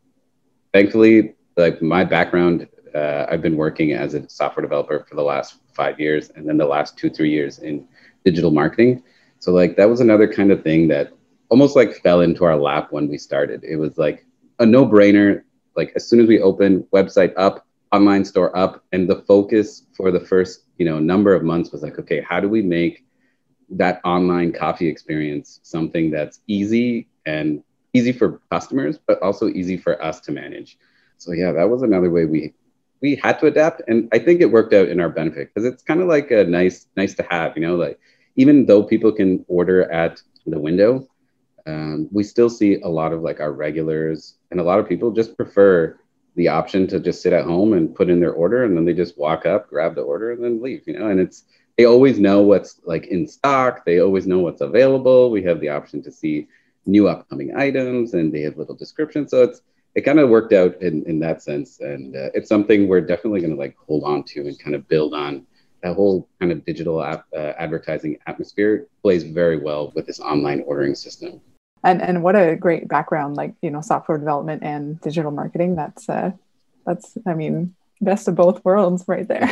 thankfully, 0.73 1.35
like 1.57 1.81
my 1.81 2.03
background, 2.03 2.67
uh, 2.95 3.25
I've 3.29 3.41
been 3.41 3.57
working 3.57 3.93
as 3.93 4.13
a 4.13 4.27
software 4.29 4.61
developer 4.63 5.05
for 5.07 5.15
the 5.15 5.23
last 5.23 5.55
five 5.73 5.99
years, 5.99 6.29
and 6.35 6.47
then 6.47 6.57
the 6.57 6.65
last 6.65 6.97
two 6.97 7.09
three 7.09 7.31
years 7.31 7.59
in 7.59 7.87
digital 8.25 8.51
marketing 8.51 9.03
So 9.39 9.51
like 9.51 9.75
that 9.77 9.89
was 9.89 10.01
another 10.01 10.27
kind 10.31 10.51
of 10.51 10.63
thing 10.63 10.87
that 10.89 11.13
almost 11.49 11.75
like 11.75 12.01
fell 12.01 12.21
into 12.21 12.45
our 12.45 12.55
lap 12.55 12.91
when 12.91 13.07
we 13.07 13.17
started. 13.17 13.63
It 13.63 13.75
was 13.75 13.97
like 13.97 14.25
a 14.59 14.65
no-brainer. 14.65 15.43
Like 15.75 15.93
as 15.95 16.07
soon 16.07 16.19
as 16.19 16.27
we 16.27 16.41
opened, 16.41 16.85
website 16.93 17.33
up, 17.37 17.65
online 17.91 18.25
store 18.25 18.55
up, 18.57 18.83
and 18.91 19.09
the 19.09 19.21
focus 19.23 19.85
for 19.95 20.11
the 20.11 20.19
first 20.19 20.65
you 20.77 20.85
know 20.85 20.99
number 20.99 21.33
of 21.33 21.43
months 21.43 21.71
was 21.71 21.83
like, 21.83 21.99
okay, 21.99 22.21
how 22.21 22.39
do 22.39 22.49
we 22.49 22.61
make 22.61 23.05
that 23.71 24.01
online 24.03 24.51
coffee 24.51 24.87
experience 24.87 25.59
something 25.63 26.09
that's 26.09 26.39
easy 26.47 27.07
and 27.25 27.63
easy 27.93 28.11
for 28.11 28.41
customers, 28.51 28.97
but 28.97 29.21
also 29.21 29.47
easy 29.49 29.77
for 29.77 30.01
us 30.03 30.19
to 30.21 30.31
manage. 30.31 30.77
So 31.17 31.31
yeah, 31.33 31.51
that 31.51 31.69
was 31.69 31.81
another 31.81 32.09
way 32.09 32.25
we 32.25 32.53
we 33.01 33.15
had 33.15 33.39
to 33.39 33.47
adapt, 33.47 33.81
and 33.87 34.09
I 34.11 34.19
think 34.19 34.41
it 34.41 34.51
worked 34.51 34.73
out 34.73 34.89
in 34.89 34.99
our 34.99 35.09
benefit 35.09 35.53
because 35.53 35.65
it's 35.65 35.83
kind 35.83 36.01
of 36.01 36.07
like 36.07 36.31
a 36.31 36.43
nice 36.43 36.87
nice 36.97 37.13
to 37.15 37.25
have, 37.29 37.55
you 37.55 37.65
know, 37.65 37.75
like 37.75 37.99
even 38.35 38.65
though 38.65 38.83
people 38.83 39.11
can 39.11 39.45
order 39.47 39.89
at 39.91 40.21
the 40.45 40.59
window, 40.59 41.07
um, 41.69 42.09
we 42.11 42.23
still 42.23 42.49
see 42.49 42.81
a 42.81 42.87
lot 42.87 43.13
of 43.13 43.21
like 43.21 43.39
our 43.39 43.51
regulars 43.51 44.35
and 44.51 44.59
a 44.59 44.63
lot 44.63 44.79
of 44.79 44.89
people 44.89 45.11
just 45.11 45.37
prefer 45.37 45.99
the 46.35 46.47
option 46.47 46.87
to 46.87 46.99
just 46.99 47.21
sit 47.21 47.33
at 47.33 47.45
home 47.45 47.73
and 47.73 47.95
put 47.95 48.09
in 48.09 48.19
their 48.19 48.33
order 48.33 48.63
and 48.63 48.75
then 48.75 48.85
they 48.85 48.93
just 48.93 49.17
walk 49.17 49.45
up, 49.45 49.69
grab 49.69 49.95
the 49.95 50.01
order, 50.01 50.31
and 50.31 50.43
then 50.43 50.61
leave, 50.61 50.83
you 50.87 50.97
know, 50.97 51.07
and 51.07 51.19
it's 51.19 51.43
they 51.77 51.85
always 51.85 52.19
know 52.19 52.41
what's 52.41 52.81
like 52.83 53.07
in 53.07 53.27
stock. 53.27 53.85
They 53.85 53.99
always 53.99 54.27
know 54.27 54.39
what's 54.39 54.61
available. 54.61 55.31
We 55.31 55.43
have 55.43 55.61
the 55.61 55.69
option 55.69 56.01
to 56.03 56.11
see 56.11 56.47
new 56.85 57.07
upcoming 57.07 57.55
items 57.55 58.13
and 58.13 58.33
they 58.33 58.41
have 58.41 58.57
little 58.57 58.75
descriptions. 58.75 59.31
So 59.31 59.43
it's, 59.43 59.61
it 59.95 60.01
kind 60.01 60.19
of 60.19 60.29
worked 60.29 60.53
out 60.53 60.81
in, 60.81 61.03
in 61.05 61.19
that 61.19 61.41
sense. 61.41 61.79
And 61.79 62.15
uh, 62.15 62.29
it's 62.33 62.49
something 62.49 62.87
we're 62.87 63.01
definitely 63.01 63.41
going 63.41 63.53
to 63.53 63.59
like 63.59 63.77
hold 63.87 64.03
on 64.03 64.23
to 64.25 64.41
and 64.41 64.59
kind 64.59 64.75
of 64.75 64.87
build 64.87 65.13
on 65.13 65.45
that 65.81 65.95
whole 65.95 66.27
kind 66.39 66.51
of 66.51 66.65
digital 66.65 67.01
app, 67.01 67.25
uh, 67.33 67.53
advertising 67.57 68.17
atmosphere 68.27 68.87
plays 69.01 69.23
very 69.23 69.57
well 69.57 69.91
with 69.95 70.05
this 70.05 70.19
online 70.19 70.61
ordering 70.65 70.95
system. 70.95 71.39
And, 71.83 72.01
and 72.01 72.23
what 72.23 72.35
a 72.35 72.55
great 72.55 72.87
background, 72.87 73.37
like, 73.37 73.53
you 73.61 73.71
know, 73.71 73.81
software 73.81 74.17
development 74.17 74.63
and 74.63 74.99
digital 75.01 75.31
marketing. 75.31 75.75
That's, 75.75 76.09
uh, 76.09 76.31
that's, 76.85 77.17
I 77.25 77.33
mean, 77.33 77.75
best 78.01 78.27
of 78.27 78.35
both 78.35 78.63
worlds 78.65 79.05
right 79.07 79.27
there. 79.27 79.49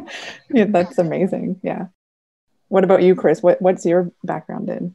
yeah, 0.50 0.66
that's 0.68 0.98
amazing. 0.98 1.60
Yeah. 1.62 1.86
What 2.68 2.84
about 2.84 3.02
you, 3.02 3.14
Chris? 3.14 3.42
What, 3.42 3.60
what's 3.60 3.84
your 3.86 4.10
background 4.24 4.68
in? 4.68 4.94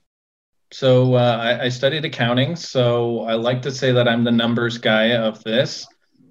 So 0.71 1.15
uh, 1.15 1.37
I, 1.41 1.65
I, 1.65 1.69
studied 1.69 2.03
accounting. 2.03 2.55
So 2.55 3.21
I 3.21 3.35
like 3.35 3.61
to 3.61 3.71
say 3.71 3.93
that 3.93 4.07
I'm 4.07 4.23
the 4.25 4.31
numbers 4.31 4.77
guy 4.77 5.13
of 5.13 5.41
this. 5.43 5.87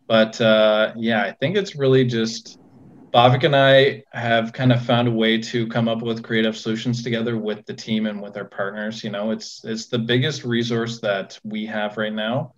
But 0.07 0.41
uh, 0.41 0.93
yeah, 0.95 1.23
I 1.23 1.33
think 1.33 1.57
it's 1.57 1.75
really 1.75 2.05
just 2.05 2.59
Bhavik 3.13 3.45
and 3.45 3.57
I 3.57 4.03
have 4.13 4.53
kind 4.53 4.73
of 4.73 4.85
found 4.85 5.09
a 5.09 5.13
way 5.13 5.39
to 5.39 5.67
come 5.69 5.89
up 5.89 6.03
with 6.03 6.23
creative 6.23 6.57
solutions 6.57 7.03
together 7.03 7.39
with 7.39 7.65
the 7.65 7.75
team 7.75 8.07
and 8.07 8.21
with 8.21 8.37
our 8.37 8.45
partners. 8.45 9.03
You 9.03 9.11
know, 9.11 9.31
it's 9.31 9.65
it's 9.65 9.87
the 9.87 9.99
biggest 9.99 10.45
resource 10.45 11.01
that 11.01 11.39
we 11.45 11.67
have 11.67 11.97
right 11.97 12.13
now. 12.13 12.53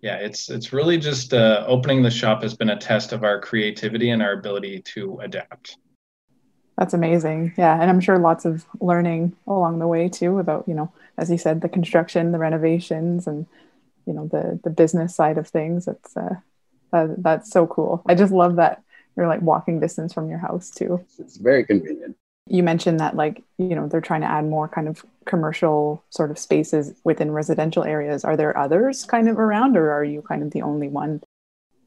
Yeah 0.00 0.16
it's 0.16 0.48
it's 0.50 0.72
really 0.72 0.98
just 0.98 1.34
uh, 1.34 1.64
opening 1.66 2.02
the 2.02 2.10
shop 2.10 2.42
has 2.42 2.54
been 2.54 2.70
a 2.70 2.78
test 2.78 3.12
of 3.12 3.22
our 3.22 3.40
creativity 3.40 4.10
and 4.10 4.22
our 4.22 4.32
ability 4.32 4.82
to 4.94 5.18
adapt. 5.20 5.76
That's 6.78 6.94
amazing. 6.94 7.52
Yeah 7.58 7.80
and 7.80 7.90
i'm 7.90 8.00
sure 8.00 8.18
lots 8.18 8.44
of 8.44 8.64
learning 8.80 9.36
along 9.46 9.78
the 9.78 9.86
way 9.86 10.08
too 10.08 10.38
about 10.38 10.66
you 10.66 10.74
know 10.74 10.90
as 11.18 11.30
you 11.30 11.36
said 11.36 11.60
the 11.60 11.68
construction 11.68 12.32
the 12.32 12.38
renovations 12.38 13.26
and 13.26 13.46
you 14.06 14.12
know 14.12 14.26
the 14.26 14.58
the 14.64 14.70
business 14.70 15.14
side 15.14 15.38
of 15.38 15.48
things. 15.48 15.86
It's 15.86 16.16
uh 16.16 16.36
that, 16.92 17.22
that's 17.22 17.50
so 17.50 17.66
cool. 17.66 18.02
I 18.06 18.14
just 18.14 18.32
love 18.32 18.56
that 18.56 18.82
you're 19.16 19.28
like 19.28 19.42
walking 19.42 19.80
distance 19.80 20.12
from 20.12 20.28
your 20.28 20.38
house 20.38 20.70
too. 20.70 21.04
It's 21.18 21.36
very 21.36 21.64
convenient. 21.64 22.16
You 22.46 22.62
mentioned 22.62 23.00
that 23.00 23.16
like 23.16 23.42
you 23.58 23.74
know 23.74 23.86
they're 23.86 24.00
trying 24.00 24.22
to 24.22 24.26
add 24.26 24.46
more 24.46 24.68
kind 24.68 24.88
of 24.88 25.04
commercial 25.24 26.02
sort 26.10 26.30
of 26.30 26.38
spaces 26.38 26.94
within 27.04 27.30
residential 27.30 27.84
areas. 27.84 28.24
Are 28.24 28.36
there 28.36 28.56
others 28.56 29.04
kind 29.04 29.28
of 29.28 29.38
around 29.38 29.76
or 29.76 29.90
are 29.90 30.04
you 30.04 30.22
kind 30.22 30.42
of 30.42 30.50
the 30.50 30.62
only 30.62 30.88
one? 30.88 31.22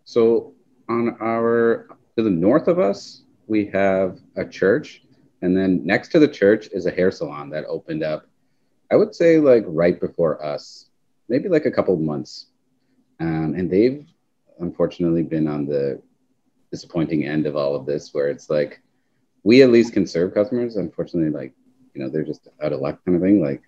So 0.06 0.54
on 0.90 1.18
our 1.22 1.88
to 2.18 2.24
the 2.24 2.30
north 2.30 2.68
of 2.68 2.80
us 2.80 3.24
we 3.48 3.66
have 3.66 4.20
a 4.36 4.46
church 4.46 5.04
and 5.42 5.58
then 5.58 5.86
next 5.86 6.10
to 6.10 6.20
the 6.20 6.28
church 6.28 6.70
is 6.72 6.86
a 6.86 6.92
hair 6.92 7.10
salon 7.10 7.50
that 7.50 7.66
opened 7.66 8.04
up 8.04 8.26
i 8.92 8.96
would 8.96 9.16
say 9.16 9.40
like 9.40 9.64
right 9.66 10.00
before 10.00 10.44
us 10.44 10.90
maybe 11.30 11.50
like 11.50 11.66
a 11.66 11.72
couple 11.72 11.96
months. 11.98 12.48
Um, 13.20 13.56
and 13.58 13.70
they've 13.70 14.06
unfortunately 14.60 15.24
been 15.24 15.48
on 15.48 15.66
the 15.66 16.02
disappointing 16.74 17.24
end 17.24 17.46
of 17.46 17.56
all 17.56 17.76
of 17.76 17.86
this 17.86 18.16
where 18.16 18.30
it's 18.30 18.50
like 18.50 18.82
we 19.44 19.62
at 19.62 19.70
least 19.70 19.94
can 19.94 20.08
serve 20.08 20.34
customers. 20.34 20.76
Unfortunately, 20.76 21.30
like 21.30 21.54
you 21.94 22.02
know, 22.02 22.10
they're 22.10 22.24
just 22.24 22.48
out 22.64 22.74
of 22.74 22.82
luck 22.82 23.00
kind 23.06 23.16
of 23.16 23.22
thing. 23.22 23.44
Like, 23.44 23.62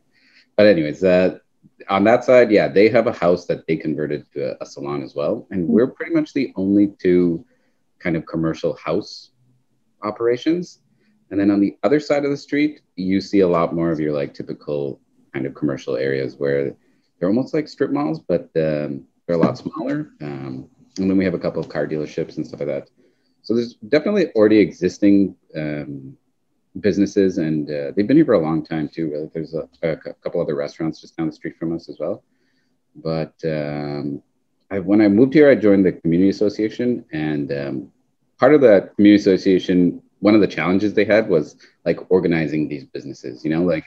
but 0.55 0.65
anyways, 0.65 1.01
that 1.01 1.41
on 1.87 2.03
that 2.05 2.23
side, 2.23 2.49
yeah, 2.49 2.67
they 2.67 2.89
have 2.89 3.05
a 3.05 3.13
house 3.13 3.45
that 3.45 3.67
they 3.67 3.75
converted 3.75 4.25
to 4.33 4.53
a, 4.53 4.57
a 4.63 4.65
salon 4.65 5.03
as 5.03 5.13
well, 5.13 5.47
and 5.51 5.63
mm-hmm. 5.63 5.73
we're 5.73 5.87
pretty 5.87 6.15
much 6.15 6.33
the 6.33 6.51
only 6.55 6.87
two 6.97 7.45
kind 7.99 8.15
of 8.17 8.25
commercial 8.25 8.73
house 8.75 9.29
operations. 10.01 10.79
And 11.29 11.39
then 11.39 11.51
on 11.51 11.59
the 11.59 11.77
other 11.83 11.99
side 11.99 12.25
of 12.25 12.31
the 12.31 12.37
street, 12.37 12.81
you 12.95 13.21
see 13.21 13.41
a 13.41 13.47
lot 13.47 13.75
more 13.75 13.91
of 13.91 13.99
your 13.99 14.13
like 14.13 14.33
typical 14.33 14.99
kind 15.33 15.45
of 15.45 15.53
commercial 15.53 15.95
areas 15.95 16.37
where 16.37 16.75
they're 17.19 17.29
almost 17.29 17.53
like 17.53 17.67
strip 17.67 17.91
malls, 17.91 18.19
but 18.19 18.43
um, 18.55 19.05
they're 19.25 19.35
a 19.35 19.45
lot 19.45 19.57
smaller. 19.57 20.11
Um, 20.21 20.69
and 20.97 21.09
then 21.09 21.17
we 21.17 21.25
have 21.25 21.33
a 21.33 21.39
couple 21.39 21.61
of 21.61 21.69
car 21.69 21.87
dealerships 21.87 22.37
and 22.37 22.45
stuff 22.45 22.59
like 22.61 22.69
that. 22.69 22.89
So 23.41 23.53
there's 23.53 23.75
definitely 23.75 24.31
already 24.31 24.59
existing 24.59 25.35
um, 25.55 26.17
businesses, 26.79 27.37
and 27.37 27.69
uh, 27.69 27.91
they've 27.95 28.07
been 28.07 28.17
here 28.17 28.25
for 28.25 28.33
a 28.33 28.39
long 28.39 28.65
time 28.65 28.89
too. 28.89 29.11
Really. 29.11 29.29
There's 29.33 29.53
a, 29.53 29.67
a, 29.83 29.95
couple 29.95 30.41
other 30.41 30.55
restaurants 30.55 31.01
just 31.01 31.15
down 31.15 31.27
the 31.27 31.33
street 31.33 31.57
from 31.57 31.75
us 31.75 31.89
as 31.89 31.97
well. 31.99 32.23
But 32.95 33.33
um, 33.45 34.23
I, 34.71 34.79
when 34.79 35.01
I 35.01 35.07
moved 35.09 35.33
here, 35.33 35.49
I 35.49 35.55
joined 35.55 35.85
the 35.85 35.93
community 35.93 36.29
association, 36.29 37.05
and 37.11 37.51
um, 37.51 37.91
part 38.39 38.53
of 38.53 38.61
that 38.61 38.95
community 38.95 39.21
association, 39.21 40.01
one 40.19 40.33
of 40.33 40.41
the 40.41 40.47
challenges 40.47 40.93
they 40.93 41.05
had 41.05 41.29
was 41.29 41.55
like 41.85 41.99
organizing 42.09 42.67
these 42.67 42.85
businesses. 42.85 43.43
You 43.43 43.51
know, 43.51 43.63
like 43.63 43.85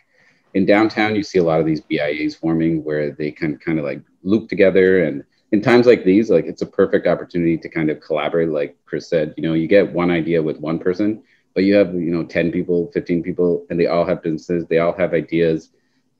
in 0.54 0.66
downtown, 0.66 1.16
you 1.16 1.22
see 1.22 1.38
a 1.38 1.44
lot 1.44 1.60
of 1.60 1.66
these 1.66 1.80
BIAs 1.80 2.36
forming 2.36 2.84
where 2.84 3.10
they 3.10 3.30
can 3.30 3.58
kind 3.58 3.78
of 3.78 3.84
like 3.84 4.02
loop 4.22 4.48
together 4.48 5.04
and 5.04 5.24
in 5.52 5.62
times 5.62 5.86
like 5.86 6.04
these, 6.04 6.30
like 6.30 6.44
it's 6.44 6.62
a 6.62 6.66
perfect 6.66 7.06
opportunity 7.06 7.56
to 7.56 7.68
kind 7.68 7.90
of 7.90 8.00
collaborate. 8.00 8.50
Like 8.50 8.76
Chris 8.84 9.08
said, 9.08 9.34
you 9.36 9.42
know, 9.42 9.54
you 9.54 9.66
get 9.66 9.92
one 9.92 10.10
idea 10.10 10.42
with 10.42 10.60
one 10.60 10.78
person, 10.78 11.22
but 11.54 11.64
you 11.64 11.74
have, 11.74 11.94
you 11.94 12.10
know, 12.10 12.24
10 12.24 12.52
people, 12.52 12.90
15 12.92 13.22
people, 13.22 13.66
and 13.70 13.80
they 13.80 13.86
all 13.86 14.04
have 14.04 14.22
businesses, 14.22 14.66
they 14.66 14.78
all 14.78 14.92
have 14.92 15.14
ideas. 15.14 15.70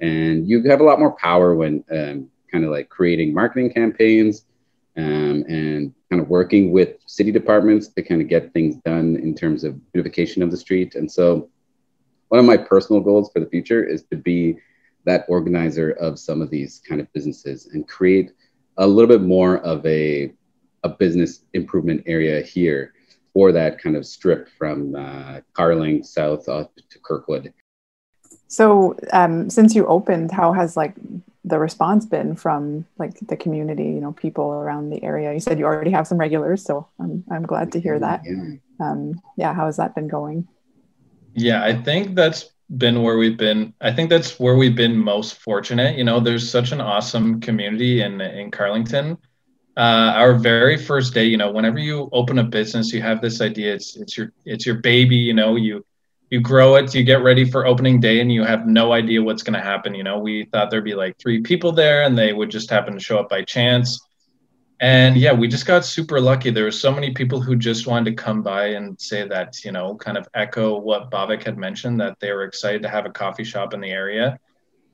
And 0.01 0.49
you 0.49 0.63
have 0.65 0.81
a 0.81 0.85
lot 0.85 0.99
more 0.99 1.13
power 1.13 1.55
when 1.55 1.85
um, 1.91 2.31
kind 2.51 2.65
of 2.65 2.71
like 2.71 2.89
creating 2.89 3.35
marketing 3.35 3.73
campaigns 3.73 4.45
um, 4.97 5.45
and 5.49 5.95
kind 6.11 6.23
of 6.23 6.29
working 6.29 6.73
with 6.73 6.97
city 7.07 7.31
departments 7.31 7.89
to 7.89 8.03
kind 8.03 8.23
of 8.23 8.29
get 8.29 8.53
things 8.53 8.77
done 8.77 9.17
in 9.17 9.35
terms 9.35 9.63
of 9.63 9.93
beautification 9.93 10.43
of 10.43 10.51
the 10.51 10.57
street. 10.57 10.95
And 10.95 11.11
so, 11.11 11.51
one 12.29 12.39
of 12.39 12.45
my 12.45 12.57
personal 12.59 13.01
goals 13.01 13.31
for 13.33 13.41
the 13.41 13.49
future 13.49 13.83
is 13.83 14.03
to 14.11 14.17
be 14.17 14.59
that 15.05 15.25
organizer 15.29 15.93
of 15.93 16.19
some 16.19 16.43
of 16.43 16.51
these 16.51 16.83
kind 16.87 17.01
of 17.01 17.11
businesses 17.15 17.67
and 17.73 17.89
create 17.89 18.33
a 18.79 18.87
little 18.87 19.09
bit 19.09 19.23
more 19.23 19.59
of 19.59 19.85
a, 19.85 20.33
a 20.85 20.89
business 20.89 21.43
improvement 21.53 22.03
area 22.07 22.41
here 22.41 22.95
for 23.33 23.53
that 23.53 23.81
kind 23.81 23.97
of 23.97 24.07
strip 24.07 24.49
from 24.57 24.95
uh, 24.95 25.41
Carling 25.53 26.03
south 26.03 26.49
up 26.49 26.75
to 26.75 26.99
Kirkwood. 27.01 27.53
So, 28.47 28.97
um, 29.13 29.51
since 29.51 29.75
you 29.75 29.87
opened, 29.87 30.33
how 30.33 30.53
has 30.53 30.77
like 30.77 30.95
the 31.45 31.59
response 31.59 32.07
been 32.07 32.35
from 32.35 32.87
like 32.99 33.19
the 33.21 33.37
community? 33.37 33.85
You 33.85 34.01
know, 34.01 34.13
people 34.13 34.51
around 34.51 34.91
the 34.91 35.03
area. 35.05 35.35
You 35.35 35.41
said 35.41 35.59
you 35.59 35.67
already 35.67 35.91
have 35.91 36.07
some 36.07 36.19
regulars, 36.19 36.65
so 36.65 36.89
I'm 36.99 37.25
I'm 37.31 37.43
glad 37.43 37.73
to 37.73 37.81
hear 37.81 37.99
that. 37.99 38.23
Yeah, 38.25 38.55
um, 38.81 39.21
yeah 39.37 39.53
how 39.53 39.67
has 39.67 39.77
that 39.77 39.95
been 39.95 40.09
going? 40.09 40.49
Yeah, 41.35 41.63
I 41.63 41.75
think 41.75 42.15
that's 42.15 42.51
been 42.77 43.03
where 43.03 43.17
we've 43.17 43.39
been. 43.39 43.73
I 43.81 43.93
think 43.93 44.11
that's 44.11 44.39
where 44.39 44.57
we've 44.57 44.77
been 44.77 44.97
most 44.97 45.37
fortunate. 45.37 45.97
You 45.97 46.05
know, 46.05 46.21
there's 46.21 46.49
such 46.49 46.73
an 46.73 46.81
awesome 46.81 47.41
community 47.41 48.03
in 48.03 48.21
in 48.21 48.51
Carlington. 48.51 49.19
Uh, 49.77 50.13
our 50.17 50.35
very 50.35 50.77
first 50.77 51.15
day, 51.15 51.25
you 51.25 51.37
know, 51.37 51.51
whenever 51.51 51.79
you 51.79 52.09
open 52.13 52.39
a 52.39 52.45
business, 52.45 52.93
you 52.93 53.01
have 53.01 53.23
this 53.23 53.41
idea. 53.41 53.75
It's 53.75 53.97
it's 53.97 54.17
your 54.19 54.33
it's 54.45 54.67
your 54.67 54.77
baby. 54.77 55.17
You 55.17 55.35
know, 55.35 55.57
you 55.57 55.85
you 56.31 56.41
grow 56.41 56.75
it, 56.75 56.95
you 56.95 57.05
get 57.05 57.23
ready 57.23 57.45
for 57.45 57.67
opening 57.67 58.01
day, 58.01 58.21
and 58.21 58.31
you 58.31 58.45
have 58.45 58.67
no 58.67 58.93
idea 58.93 59.23
what's 59.23 59.43
going 59.43 59.55
to 59.55 59.65
happen. 59.65 59.95
You 59.95 60.03
know, 60.03 60.19
we 60.19 60.45
thought 60.45 60.71
there'd 60.71 60.85
be 60.85 60.95
like 60.95 61.17
three 61.19 61.41
people 61.41 61.73
there, 61.73 62.03
and 62.03 62.19
they 62.19 62.33
would 62.33 62.51
just 62.51 62.69
happen 62.69 62.95
to 62.95 63.01
show 63.01 63.19
up 63.19 63.31
by 63.31 63.43
chance 63.43 64.08
and 64.81 65.17
yeah 65.17 65.33
we 65.33 65.49
just 65.49 65.67
got 65.67 65.85
super 65.85 66.21
lucky. 66.21 66.51
There 66.51 66.65
were 66.65 66.71
so 66.71 66.93
many 66.93 67.13
people 67.13 67.41
who 67.41 67.57
just 67.57 67.87
wanted 67.87 68.17
to 68.17 68.23
come 68.23 68.43
by 68.43 68.67
and 68.69 69.01
say 69.01 69.27
that 69.27 69.65
you 69.65 69.73
know 69.73 69.97
kind 69.97 70.17
of 70.17 70.29
echo 70.35 70.79
what 70.79 71.11
Bhavik 71.11 71.43
had 71.45 71.59
mentioned 71.59 72.01
that 72.01 72.19
they 72.21 72.33
were 72.33 72.45
excited 72.45 72.83
to 72.83 72.89
have 72.89 73.07
a 73.07 73.11
coffee 73.11 73.45
shop 73.45 73.75
in 73.75 73.81
the 73.81 73.91
area. 73.91 74.39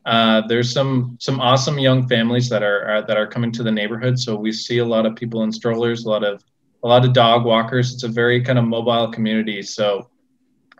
Uh, 0.05 0.43
there's 0.49 0.71
some 0.71 1.17
some 1.21 1.41
awesome 1.41 1.79
young 1.79 2.07
families 2.09 2.49
that 2.51 2.63
are, 2.63 2.85
are, 2.85 3.07
that 3.07 3.17
are 3.17 3.27
coming 3.27 3.51
to 3.53 3.63
the 3.63 3.71
neighborhood. 3.71 4.19
So 4.19 4.37
we 4.37 4.53
see 4.53 4.79
a 4.79 4.85
lot 4.85 5.07
of 5.07 5.17
people 5.17 5.43
in 5.45 5.53
strollers 5.53 6.05
a 6.05 6.09
lot 6.09 6.25
of 6.25 6.45
a 6.83 6.89
lot 6.89 7.05
of 7.05 7.13
dog 7.13 7.45
walkers. 7.45 7.95
It's 7.95 8.03
a 8.03 8.09
very 8.09 8.43
kind 8.43 8.59
of 8.59 8.65
mobile 8.67 9.09
community. 9.11 9.63
So 9.63 10.11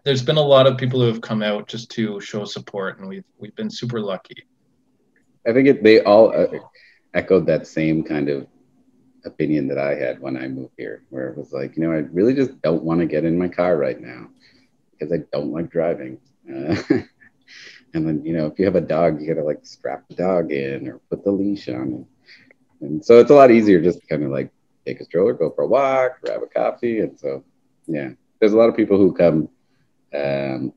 there's 0.05 0.23
been 0.23 0.37
a 0.37 0.43
lot 0.43 0.67
of 0.67 0.77
people 0.77 1.01
who 1.01 1.07
have 1.07 1.23
come 1.23 1.43
out 1.43 1.67
just 1.67 1.91
to 1.93 2.21
show 2.21 2.45
support, 2.45 2.99
and 2.99 3.09
we've 3.09 3.25
we've 3.39 3.57
been 3.57 3.71
super 3.71 4.01
lucky. 4.01 4.45
I 5.47 5.53
think 5.53 5.69
it, 5.69 5.83
they 5.83 6.01
all 6.03 6.35
uh, 6.35 6.59
echoed 7.15 7.47
that 7.47 7.67
same 7.67 8.03
kind 8.03 8.29
of 8.29 8.47
opinion 9.25 9.69
that 9.69 9.79
I 9.79 9.95
had 9.95 10.21
when 10.21 10.37
I 10.37 10.49
moved 10.49 10.75
here, 10.77 11.03
where 11.11 11.29
it 11.29 11.37
was 11.37 11.53
like, 11.53 11.77
you 11.77 11.83
know, 11.83 11.93
I 11.93 12.05
really 12.13 12.35
just 12.35 12.61
don't 12.63 12.83
want 12.83 13.01
to 13.01 13.07
get 13.07 13.25
in 13.25 13.39
my 13.39 13.49
car 13.49 13.77
right 13.77 14.01
now 14.01 14.29
because 14.93 15.13
I 15.13 15.25
don't 15.33 15.53
like 15.53 15.71
driving. 15.71 16.19
Uh, 16.49 16.77
and 17.95 18.07
then, 18.07 18.25
you 18.25 18.33
know, 18.33 18.47
if 18.47 18.59
you 18.59 18.65
have 18.65 18.77
a 18.77 18.81
dog, 18.81 19.21
you 19.21 19.29
got 19.29 19.41
to 19.41 19.47
like 19.47 19.65
strap 19.65 20.05
the 20.09 20.15
dog 20.15 20.53
in 20.53 20.89
or 20.89 21.01
put 21.11 21.25
the 21.25 21.31
leash 21.31 21.69
on. 21.69 21.75
And, 21.83 22.07
and 22.81 23.05
so 23.05 23.19
it's 23.19 23.31
a 23.31 23.35
lot 23.35 23.51
easier 23.51 23.81
just 23.81 24.01
to 24.01 24.07
kind 24.07 24.25
of 24.25 24.31
like 24.31 24.51
take 24.87 25.01
a 25.01 25.05
stroller, 25.05 25.33
go 25.33 25.51
for 25.51 25.65
a 25.65 25.67
walk, 25.67 26.21
grab 26.23 26.43
a 26.43 26.47
coffee. 26.47 27.01
And 27.01 27.19
so, 27.19 27.45
yeah, 27.87 28.11
there's 28.39 28.53
a 28.53 28.57
lot 28.57 28.69
of 28.69 28.77
people 28.77 28.99
who 28.99 29.13
come 29.13 29.49
um, 30.15 30.73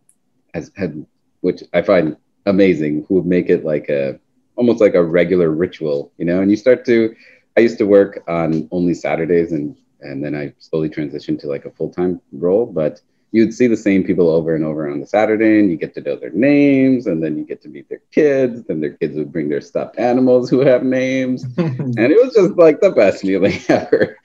had, 0.75 1.05
which 1.41 1.63
I 1.73 1.81
find 1.81 2.17
amazing, 2.45 3.05
who 3.07 3.23
make 3.23 3.49
it 3.49 3.63
like 3.65 3.89
a 3.89 4.19
almost 4.55 4.81
like 4.81 4.95
a 4.95 5.03
regular 5.03 5.51
ritual, 5.51 6.11
you 6.17 6.25
know. 6.25 6.41
And 6.41 6.49
you 6.49 6.57
start 6.57 6.85
to, 6.85 7.15
I 7.57 7.61
used 7.61 7.79
to 7.79 7.87
work 7.87 8.23
on 8.27 8.67
only 8.71 8.93
Saturdays, 8.93 9.51
and 9.51 9.75
and 9.99 10.23
then 10.23 10.35
I 10.35 10.53
slowly 10.59 10.89
transitioned 10.89 11.39
to 11.39 11.47
like 11.47 11.65
a 11.65 11.71
full 11.71 11.89
time 11.89 12.21
role, 12.31 12.67
but 12.67 13.01
you'd 13.31 13.53
see 13.53 13.67
the 13.67 13.75
same 13.75 14.03
people 14.03 14.29
over 14.29 14.55
and 14.55 14.63
over 14.63 14.89
on 14.89 14.99
the 14.99 15.07
Saturday, 15.07 15.59
and 15.59 15.71
you 15.71 15.77
get 15.77 15.95
to 15.95 16.01
know 16.01 16.15
their 16.15 16.29
names, 16.29 17.07
and 17.07 17.23
then 17.23 17.37
you 17.37 17.43
get 17.43 17.61
to 17.63 17.69
meet 17.69 17.89
their 17.89 18.01
kids. 18.11 18.63
Then 18.63 18.79
their 18.79 18.93
kids 18.93 19.17
would 19.17 19.31
bring 19.31 19.49
their 19.49 19.61
stuffed 19.61 19.97
animals 19.97 20.49
who 20.49 20.59
have 20.59 20.83
names, 20.83 21.43
and 21.57 21.97
it 21.97 22.23
was 22.23 22.35
just 22.35 22.57
like 22.57 22.79
the 22.79 22.91
best 22.91 23.21
feeling 23.21 23.59
ever. 23.69 24.19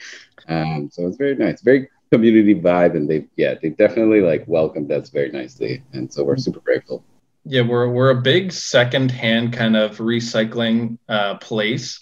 Um, 0.48 0.90
so 0.92 1.06
it's 1.06 1.16
very 1.16 1.34
nice, 1.34 1.62
very 1.62 1.88
community 2.10 2.54
vibe, 2.54 2.94
and 2.94 3.08
they 3.08 3.26
yeah 3.36 3.54
they 3.60 3.70
definitely 3.70 4.20
like 4.20 4.44
welcomed 4.46 4.92
us 4.92 5.08
very 5.08 5.30
nicely, 5.30 5.82
and 5.94 6.12
so 6.12 6.22
we're 6.22 6.36
super 6.36 6.60
grateful. 6.60 7.02
Yeah, 7.44 7.62
we're 7.62 7.88
we're 7.88 8.10
a 8.10 8.20
big 8.20 8.52
secondhand 8.52 9.54
kind 9.54 9.76
of 9.76 9.98
recycling 9.98 10.98
uh, 11.08 11.38
place, 11.38 12.01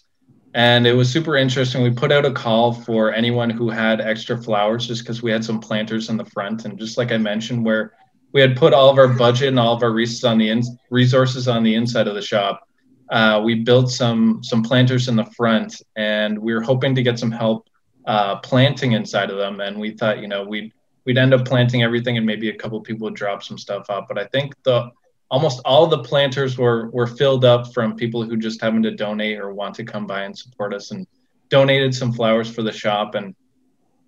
and 0.54 0.86
it 0.86 0.94
was 0.94 1.10
super 1.10 1.36
interesting. 1.36 1.82
We 1.82 1.90
put 1.90 2.10
out 2.10 2.26
a 2.26 2.32
call 2.32 2.72
for 2.72 3.12
anyone 3.12 3.50
who 3.50 3.70
had 3.70 4.00
extra 4.00 4.36
flowers, 4.36 4.86
just 4.86 5.02
because 5.02 5.22
we 5.22 5.30
had 5.30 5.44
some 5.44 5.60
planters 5.60 6.08
in 6.08 6.16
the 6.16 6.24
front, 6.24 6.64
and 6.64 6.78
just 6.78 6.98
like 6.98 7.12
I 7.12 7.18
mentioned, 7.18 7.64
where 7.64 7.92
we 8.32 8.40
had 8.40 8.56
put 8.56 8.72
all 8.72 8.90
of 8.90 8.98
our 8.98 9.08
budget 9.08 9.48
and 9.48 9.58
all 9.58 9.74
of 9.74 9.82
our 9.82 9.92
resources 9.92 10.24
on 10.24 10.38
the 10.38 10.50
in, 10.50 10.62
resources 10.90 11.48
on 11.48 11.62
the 11.62 11.74
inside 11.74 12.08
of 12.08 12.14
the 12.14 12.22
shop. 12.22 12.66
Uh, 13.10 13.40
we 13.44 13.54
built 13.56 13.90
some 13.90 14.42
some 14.42 14.62
planters 14.62 15.08
in 15.08 15.16
the 15.16 15.24
front, 15.24 15.82
and 15.96 16.38
we 16.38 16.52
were 16.52 16.62
hoping 16.62 16.94
to 16.94 17.02
get 17.02 17.18
some 17.18 17.30
help 17.30 17.68
uh, 18.06 18.36
planting 18.36 18.92
inside 18.92 19.30
of 19.30 19.36
them. 19.36 19.60
And 19.60 19.78
we 19.78 19.92
thought, 19.92 20.20
you 20.20 20.28
know, 20.28 20.44
we'd 20.44 20.72
we'd 21.04 21.18
end 21.18 21.34
up 21.34 21.44
planting 21.44 21.82
everything, 21.82 22.16
and 22.16 22.26
maybe 22.26 22.50
a 22.50 22.56
couple 22.56 22.80
people 22.80 23.04
would 23.04 23.14
drop 23.14 23.42
some 23.42 23.58
stuff 23.58 23.88
off. 23.88 24.06
But 24.08 24.18
I 24.18 24.24
think 24.26 24.54
the 24.64 24.90
almost 25.30 25.60
all 25.64 25.86
the 25.86 26.02
planters 26.02 26.58
were 26.58 26.90
were 26.90 27.06
filled 27.06 27.44
up 27.44 27.72
from 27.72 27.96
people 27.96 28.22
who 28.24 28.36
just 28.36 28.60
happened 28.60 28.84
to 28.84 28.90
donate 28.90 29.38
or 29.38 29.54
want 29.54 29.74
to 29.76 29.84
come 29.84 30.06
by 30.06 30.22
and 30.22 30.36
support 30.36 30.74
us, 30.74 30.90
and 30.90 31.06
donated 31.48 31.94
some 31.94 32.12
flowers 32.12 32.50
for 32.52 32.62
the 32.62 32.72
shop. 32.72 33.14
And 33.14 33.34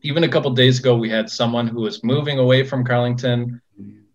even 0.03 0.25
a 0.25 0.29
couple 0.29 0.51
days 0.53 0.79
ago, 0.81 0.97
we 0.97 1.11
had 1.11 1.31
someone 1.31 1.67
who 1.67 1.81
was 1.81 2.03
moving 2.03 2.39
away 2.39 2.65
from 2.65 2.85
Carlington. 2.85 3.61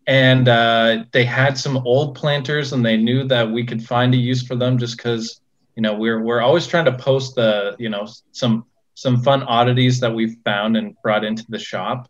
And 0.05 0.47
uh, 0.47 1.03
they 1.11 1.25
had 1.25 1.57
some 1.57 1.77
old 1.85 2.15
planters, 2.15 2.71
and 2.71 2.85
they 2.85 2.95
knew 2.95 3.25
that 3.25 3.51
we 3.51 3.65
could 3.65 3.85
find 3.85 4.13
a 4.13 4.17
use 4.17 4.41
for 4.41 4.55
them 4.55 4.77
just 4.77 4.95
because 4.95 5.41
you 5.75 5.81
know 5.81 5.95
we're 5.95 6.23
we're 6.23 6.41
always 6.41 6.65
trying 6.65 6.85
to 6.85 6.97
post 6.97 7.35
the 7.35 7.75
you 7.77 7.89
know 7.89 8.07
some 8.31 8.65
some 8.93 9.21
fun 9.21 9.43
oddities 9.43 9.99
that 9.99 10.15
we've 10.15 10.37
found 10.45 10.77
and 10.77 10.95
brought 11.03 11.25
into 11.25 11.45
the 11.49 11.59
shop. 11.59 12.09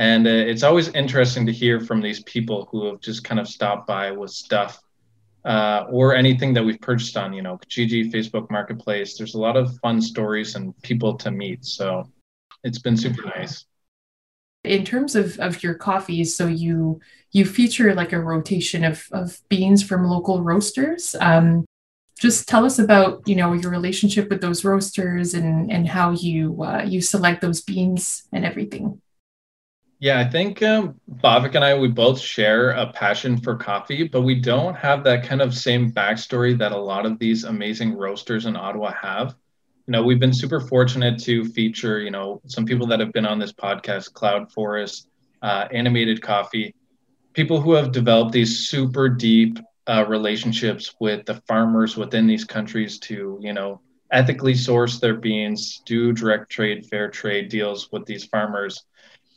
And 0.00 0.26
uh, 0.26 0.30
it's 0.30 0.62
always 0.62 0.88
interesting 0.88 1.44
to 1.44 1.52
hear 1.52 1.78
from 1.78 2.00
these 2.00 2.22
people 2.22 2.66
who 2.72 2.86
have 2.86 3.00
just 3.00 3.22
kind 3.22 3.38
of 3.38 3.46
stopped 3.46 3.86
by 3.86 4.10
with 4.10 4.30
stuff 4.30 4.80
uh, 5.44 5.84
or 5.90 6.14
anything 6.14 6.54
that 6.54 6.64
we've 6.64 6.80
purchased 6.80 7.18
on, 7.18 7.34
you 7.34 7.42
know, 7.42 7.58
Kijiji, 7.58 8.10
Facebook 8.10 8.50
Marketplace. 8.50 9.18
There's 9.18 9.34
a 9.34 9.38
lot 9.38 9.58
of 9.58 9.78
fun 9.80 10.00
stories 10.00 10.54
and 10.54 10.74
people 10.80 11.18
to 11.18 11.30
meet. 11.30 11.66
So 11.66 12.10
it's 12.64 12.78
been 12.78 12.96
super 12.96 13.26
nice. 13.36 13.66
In 14.64 14.86
terms 14.86 15.16
of, 15.16 15.38
of 15.38 15.62
your 15.62 15.74
coffees, 15.74 16.34
so 16.34 16.46
you 16.46 17.00
you 17.32 17.44
feature 17.44 17.94
like 17.94 18.14
a 18.14 18.20
rotation 18.20 18.84
of, 18.84 19.06
of 19.12 19.38
beans 19.50 19.82
from 19.82 20.04
local 20.04 20.42
roasters. 20.42 21.14
Um, 21.20 21.66
just 22.18 22.48
tell 22.48 22.64
us 22.64 22.78
about 22.78 23.28
you 23.28 23.36
know 23.36 23.52
your 23.52 23.70
relationship 23.70 24.30
with 24.30 24.40
those 24.40 24.64
roasters 24.64 25.34
and 25.34 25.70
and 25.70 25.86
how 25.88 26.12
you 26.12 26.62
uh, 26.62 26.84
you 26.88 27.02
select 27.02 27.42
those 27.42 27.60
beans 27.60 28.22
and 28.32 28.46
everything 28.46 29.00
yeah 30.00 30.18
i 30.18 30.24
think 30.24 30.62
um, 30.62 30.98
bhavik 31.22 31.54
and 31.54 31.64
i 31.64 31.78
we 31.78 31.88
both 31.88 32.18
share 32.20 32.70
a 32.70 32.92
passion 32.92 33.36
for 33.36 33.54
coffee 33.56 34.02
but 34.02 34.22
we 34.22 34.34
don't 34.34 34.74
have 34.74 35.04
that 35.04 35.24
kind 35.24 35.40
of 35.40 35.54
same 35.54 35.92
backstory 35.92 36.58
that 36.58 36.72
a 36.72 36.76
lot 36.76 37.06
of 37.06 37.18
these 37.18 37.44
amazing 37.44 37.96
roasters 37.96 38.46
in 38.46 38.56
ottawa 38.56 38.92
have 39.00 39.36
you 39.86 39.92
know 39.92 40.02
we've 40.02 40.20
been 40.20 40.32
super 40.32 40.60
fortunate 40.60 41.18
to 41.20 41.44
feature 41.44 42.00
you 42.00 42.10
know 42.10 42.40
some 42.46 42.64
people 42.64 42.86
that 42.86 43.00
have 43.00 43.12
been 43.12 43.26
on 43.26 43.38
this 43.38 43.52
podcast 43.52 44.12
Cloudforest 44.12 45.06
uh, 45.42 45.68
animated 45.70 46.20
coffee 46.20 46.74
people 47.32 47.60
who 47.60 47.72
have 47.72 47.92
developed 47.92 48.32
these 48.32 48.68
super 48.68 49.08
deep 49.08 49.58
uh, 49.86 50.04
relationships 50.06 50.94
with 51.00 51.26
the 51.26 51.40
farmers 51.48 51.96
within 51.96 52.26
these 52.26 52.44
countries 52.44 52.98
to, 52.98 53.38
you 53.40 53.52
know, 53.52 53.80
ethically 54.12 54.54
source 54.54 54.98
their 54.98 55.14
beans, 55.14 55.82
do 55.86 56.12
direct 56.12 56.50
trade, 56.50 56.86
fair 56.86 57.08
trade 57.08 57.48
deals 57.48 57.90
with 57.92 58.04
these 58.06 58.24
farmers. 58.24 58.84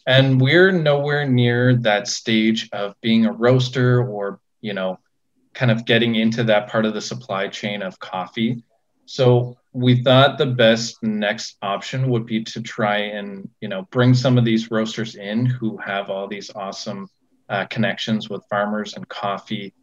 And 0.05 0.39
we're 0.39 0.71
nowhere 0.71 1.25
near 1.27 1.75
that 1.77 2.07
stage 2.07 2.69
of 2.71 2.99
being 3.01 3.25
a 3.25 3.31
roaster 3.31 4.03
or, 4.03 4.39
you 4.61 4.73
know, 4.73 4.99
kind 5.53 5.71
of 5.71 5.85
getting 5.85 6.15
into 6.15 6.43
that 6.45 6.69
part 6.69 6.85
of 6.85 6.93
the 6.93 7.01
supply 7.01 7.47
chain 7.47 7.81
of 7.81 7.99
coffee. 7.99 8.63
So 9.05 9.57
we 9.71 10.03
thought 10.03 10.37
the 10.37 10.45
best 10.45 11.01
next 11.03 11.57
option 11.61 12.09
would 12.09 12.25
be 12.25 12.43
to 12.45 12.61
try 12.61 12.97
and, 12.97 13.49
you 13.61 13.69
know, 13.69 13.83
bring 13.91 14.13
some 14.13 14.37
of 14.37 14.45
these 14.45 14.71
roasters 14.71 15.15
in 15.15 15.45
who 15.45 15.77
have 15.77 16.09
all 16.09 16.27
these 16.27 16.51
awesome 16.53 17.07
uh, 17.49 17.65
connections 17.65 18.29
with 18.29 18.45
farmers 18.49 18.93
and 18.95 19.07
coffee 19.07 19.73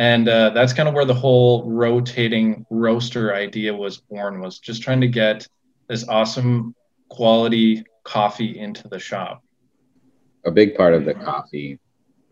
and 0.00 0.30
uh, 0.30 0.48
that's 0.50 0.72
kind 0.72 0.88
of 0.88 0.94
where 0.94 1.04
the 1.04 1.12
whole 1.12 1.70
rotating 1.70 2.64
roaster 2.70 3.34
idea 3.34 3.74
was 3.74 3.98
born 3.98 4.40
was 4.40 4.58
just 4.58 4.82
trying 4.82 5.02
to 5.02 5.08
get 5.08 5.46
this 5.88 6.08
awesome 6.08 6.74
quality 7.10 7.84
coffee 8.02 8.58
into 8.58 8.88
the 8.88 8.98
shop 8.98 9.44
a 10.44 10.50
big 10.50 10.74
part 10.74 10.94
of 10.94 11.04
the 11.04 11.14
coffee 11.14 11.78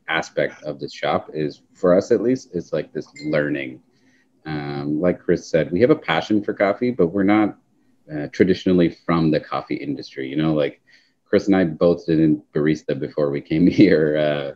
aspect 0.09 0.63
of 0.63 0.81
the 0.81 0.89
shop 0.89 1.31
is 1.35 1.63
for 1.75 1.97
us 1.97 2.11
at 2.11 2.23
least 2.23 2.55
is 2.55 2.73
like 2.73 2.93
this 2.93 3.09
learning 3.27 3.81
um, 4.47 5.01
like 5.01 5.21
chris 5.21 5.51
said 5.51 5.71
we 5.71 5.81
have 5.81 5.91
a 5.91 5.97
passion 5.97 6.43
for 6.43 6.55
coffee 6.55 6.91
but 6.91 7.09
we're 7.09 7.23
not 7.23 7.59
uh, 8.13 8.27
traditionally 8.33 8.89
from 8.89 9.31
the 9.31 9.41
coffee 9.41 9.75
industry 9.75 10.27
you 10.27 10.37
know 10.37 10.55
like 10.55 10.81
chris 11.27 11.47
and 11.47 11.57
i 11.57 11.65
both 11.65 12.07
did 12.07 12.21
in 12.21 12.43
barista 12.55 12.99
before 12.99 13.31
we 13.31 13.41
came 13.41 13.67
here 13.83 14.17
uh, 14.17 14.55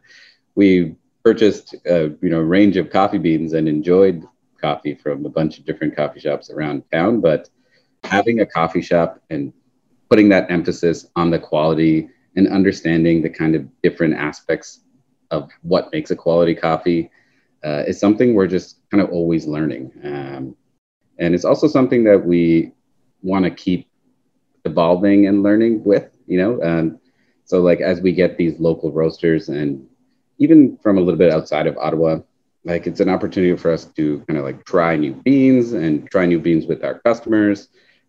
we 0.54 0.94
purchased 1.22 1.74
a 1.86 2.10
you 2.22 2.30
know 2.30 2.40
range 2.40 2.76
of 2.76 2.90
coffee 2.90 3.18
beans 3.18 3.52
and 3.52 3.68
enjoyed 3.68 4.26
coffee 4.62 4.94
from 4.94 5.26
a 5.26 5.28
bunch 5.28 5.58
of 5.58 5.66
different 5.66 5.94
coffee 5.94 6.20
shops 6.20 6.50
around 6.50 6.84
town. 6.90 7.20
But 7.20 7.50
having 8.04 8.40
a 8.40 8.46
coffee 8.46 8.80
shop 8.80 9.20
and 9.28 9.52
putting 10.08 10.28
that 10.30 10.50
emphasis 10.50 11.06
on 11.16 11.30
the 11.30 11.38
quality 11.38 12.08
and 12.36 12.48
understanding 12.48 13.22
the 13.22 13.30
kind 13.30 13.54
of 13.54 13.66
different 13.82 14.14
aspects 14.14 14.80
of 15.30 15.50
what 15.62 15.92
makes 15.92 16.10
a 16.10 16.16
quality 16.16 16.54
coffee 16.54 17.10
uh, 17.64 17.84
is 17.86 17.98
something 17.98 18.34
we're 18.34 18.46
just 18.46 18.78
kind 18.90 19.02
of 19.02 19.10
always 19.10 19.46
learning. 19.46 19.92
Um, 20.02 20.56
and 21.18 21.34
it's 21.34 21.44
also 21.44 21.68
something 21.68 22.04
that 22.04 22.24
we 22.24 22.72
want 23.22 23.44
to 23.44 23.50
keep 23.50 23.88
evolving 24.64 25.26
and 25.26 25.42
learning 25.42 25.84
with, 25.84 26.10
you 26.26 26.38
know. 26.38 26.62
Um, 26.62 26.98
so 27.44 27.60
like 27.60 27.80
as 27.80 28.00
we 28.00 28.12
get 28.12 28.36
these 28.36 28.58
local 28.58 28.92
roasters 28.92 29.48
and 29.48 29.86
even 30.38 30.76
from 30.78 30.98
a 30.98 31.00
little 31.00 31.18
bit 31.18 31.32
outside 31.32 31.66
of 31.66 31.76
Ottawa, 31.78 32.20
like 32.64 32.86
it's 32.86 33.00
an 33.00 33.08
opportunity 33.08 33.56
for 33.56 33.70
us 33.70 33.84
to 33.84 34.20
kind 34.26 34.38
of 34.38 34.44
like 34.44 34.64
try 34.64 34.96
new 34.96 35.14
beans 35.24 35.72
and 35.72 36.10
try 36.10 36.26
new 36.26 36.38
beans 36.38 36.66
with 36.66 36.84
our 36.84 37.00
customers 37.00 37.68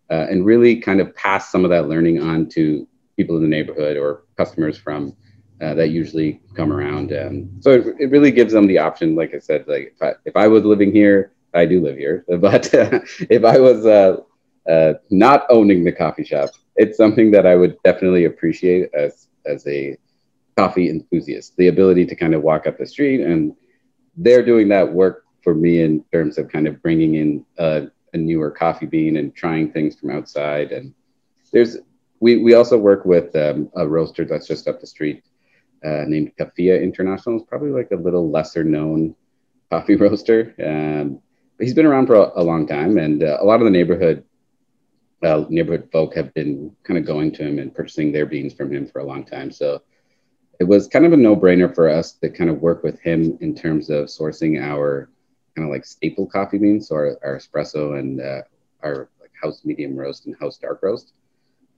uh, 0.10 0.28
and 0.30 0.46
really 0.46 0.76
kind 0.76 1.00
of 1.00 1.16
pass 1.16 1.52
some 1.52 1.64
of 1.64 1.72
that 1.72 1.90
learning 1.90 2.22
on 2.22 2.48
to 2.50 2.88
people 3.16 3.36
in 3.38 3.44
the 3.44 3.48
neighborhood 3.48 3.98
or 3.98 4.24
customers 4.38 4.78
from 4.78 5.16
uh, 5.62 5.74
that 5.76 5.90
usually 5.90 6.42
come 6.56 6.74
around. 6.74 7.12
And 7.12 7.64
so 7.64 7.72
it, 7.72 7.86
it, 8.00 8.10
really 8.10 8.32
gives 8.32 8.54
them 8.54 8.68
the 8.68 8.80
option. 8.80 9.16
Like 9.16 9.34
I 9.34 9.40
said, 9.40 9.66
like 9.68 9.94
if 9.96 10.02
I, 10.02 10.14
if 10.26 10.36
I 10.36 10.48
was 10.48 10.64
living 10.64 10.92
here, 10.92 11.34
I 11.54 11.66
do 11.66 11.82
live 11.82 11.98
here, 11.98 12.26
but 12.40 12.74
uh, 12.74 13.00
if 13.30 13.46
I 13.46 13.60
was 13.60 13.86
uh, 13.86 14.18
uh, 14.70 14.94
not 15.10 15.46
owning 15.50 15.84
the 15.84 15.92
coffee 15.92 16.24
shop, 16.24 16.50
it's 16.76 16.98
something 16.98 17.32
that 17.32 17.46
I 17.46 17.56
would 17.56 17.78
definitely 17.84 18.26
appreciate 18.26 18.90
as 18.94 19.28
as 19.46 19.68
a 19.68 19.98
coffee 20.58 20.90
enthusiast. 20.90 21.56
the 21.58 21.68
ability 21.68 22.06
to 22.06 22.16
kind 22.16 22.34
of 22.34 22.42
walk 22.42 22.68
up 22.68 22.78
the 22.78 22.86
street 22.86 23.22
and 23.22 23.56
they're 24.18 24.46
doing 24.46 24.70
that 24.70 24.92
work 24.92 25.26
for 25.44 25.54
me 25.54 25.82
in 25.82 26.04
terms 26.14 26.38
of 26.38 26.50
kind 26.50 26.68
of 26.68 26.82
bringing 26.82 27.16
in 27.16 27.46
a, 27.58 27.88
a 28.14 28.18
newer 28.18 28.52
coffee 28.52 28.86
bean 28.86 29.18
and 29.18 29.36
trying 29.36 29.72
things 29.72 30.00
from 30.00 30.12
outside. 30.12 30.72
And 30.72 30.94
there's, 31.52 31.78
we, 32.24 32.38
we 32.38 32.54
also 32.54 32.78
work 32.78 33.04
with 33.04 33.36
um, 33.36 33.70
a 33.76 33.86
roaster 33.86 34.24
that's 34.24 34.48
just 34.48 34.70
up 34.70 34.80
the 34.80 34.88
street 34.88 35.26
uh, 35.84 36.06
named 36.08 36.32
Cafia 36.40 36.82
International. 36.82 37.36
It's 37.36 37.46
probably 37.46 37.72
like 37.72 37.92
a 37.92 37.98
little 37.98 38.32
lesser 38.32 38.64
known 38.64 39.14
coffee 39.70 39.96
roaster. 40.04 40.56
Um, 40.66 41.20
but 41.58 41.66
he's 41.66 41.74
been 41.74 41.86
around 41.86 42.08
for 42.08 42.16
a, 42.16 42.32
a 42.42 42.44
long 42.44 42.66
time, 42.66 42.98
and 42.98 43.22
uh, 43.24 43.40
a 43.42 43.44
lot 43.44 43.60
of 43.60 43.66
the 43.66 43.72
neighborhood 43.72 44.24
uh, 45.22 45.44
neighborhood 45.50 45.90
folk 45.92 46.16
have 46.16 46.34
been 46.34 46.74
kind 46.84 46.98
of 46.98 47.06
going 47.06 47.32
to 47.34 47.44
him 47.44 47.60
and 47.60 47.76
purchasing 47.76 48.14
their 48.14 48.26
beans 48.26 48.54
from 48.54 48.72
him 48.72 48.88
for 48.88 49.00
a 49.00 49.06
long 49.06 49.26
time. 49.26 49.52
So 49.52 49.82
it 50.62 50.64
was 50.64 50.88
kind 50.88 51.06
of 51.06 51.12
a 51.12 51.18
no 51.18 51.36
brainer 51.36 51.76
for 51.76 51.90
us 51.90 52.14
to 52.14 52.30
kind 52.30 52.50
of 52.50 52.62
work 52.62 52.84
with 52.84 53.02
him 53.02 53.38
in 53.42 53.54
terms 53.54 53.90
of 53.90 54.06
sourcing 54.06 54.62
our 54.62 55.10
kind 55.58 55.68
of 55.68 55.74
like 55.74 55.86
staple 55.86 56.26
coffee 56.26 56.58
beans, 56.58 56.88
so 56.88 56.96
our, 56.96 57.18
our 57.22 57.38
espresso 57.38 58.00
and 58.00 58.22
uh, 58.22 58.44
our 58.82 59.10
house 59.42 59.66
medium 59.66 59.98
roast 59.98 60.26
and 60.26 60.38
house 60.40 60.58
dark 60.58 60.80
roast. 60.82 61.12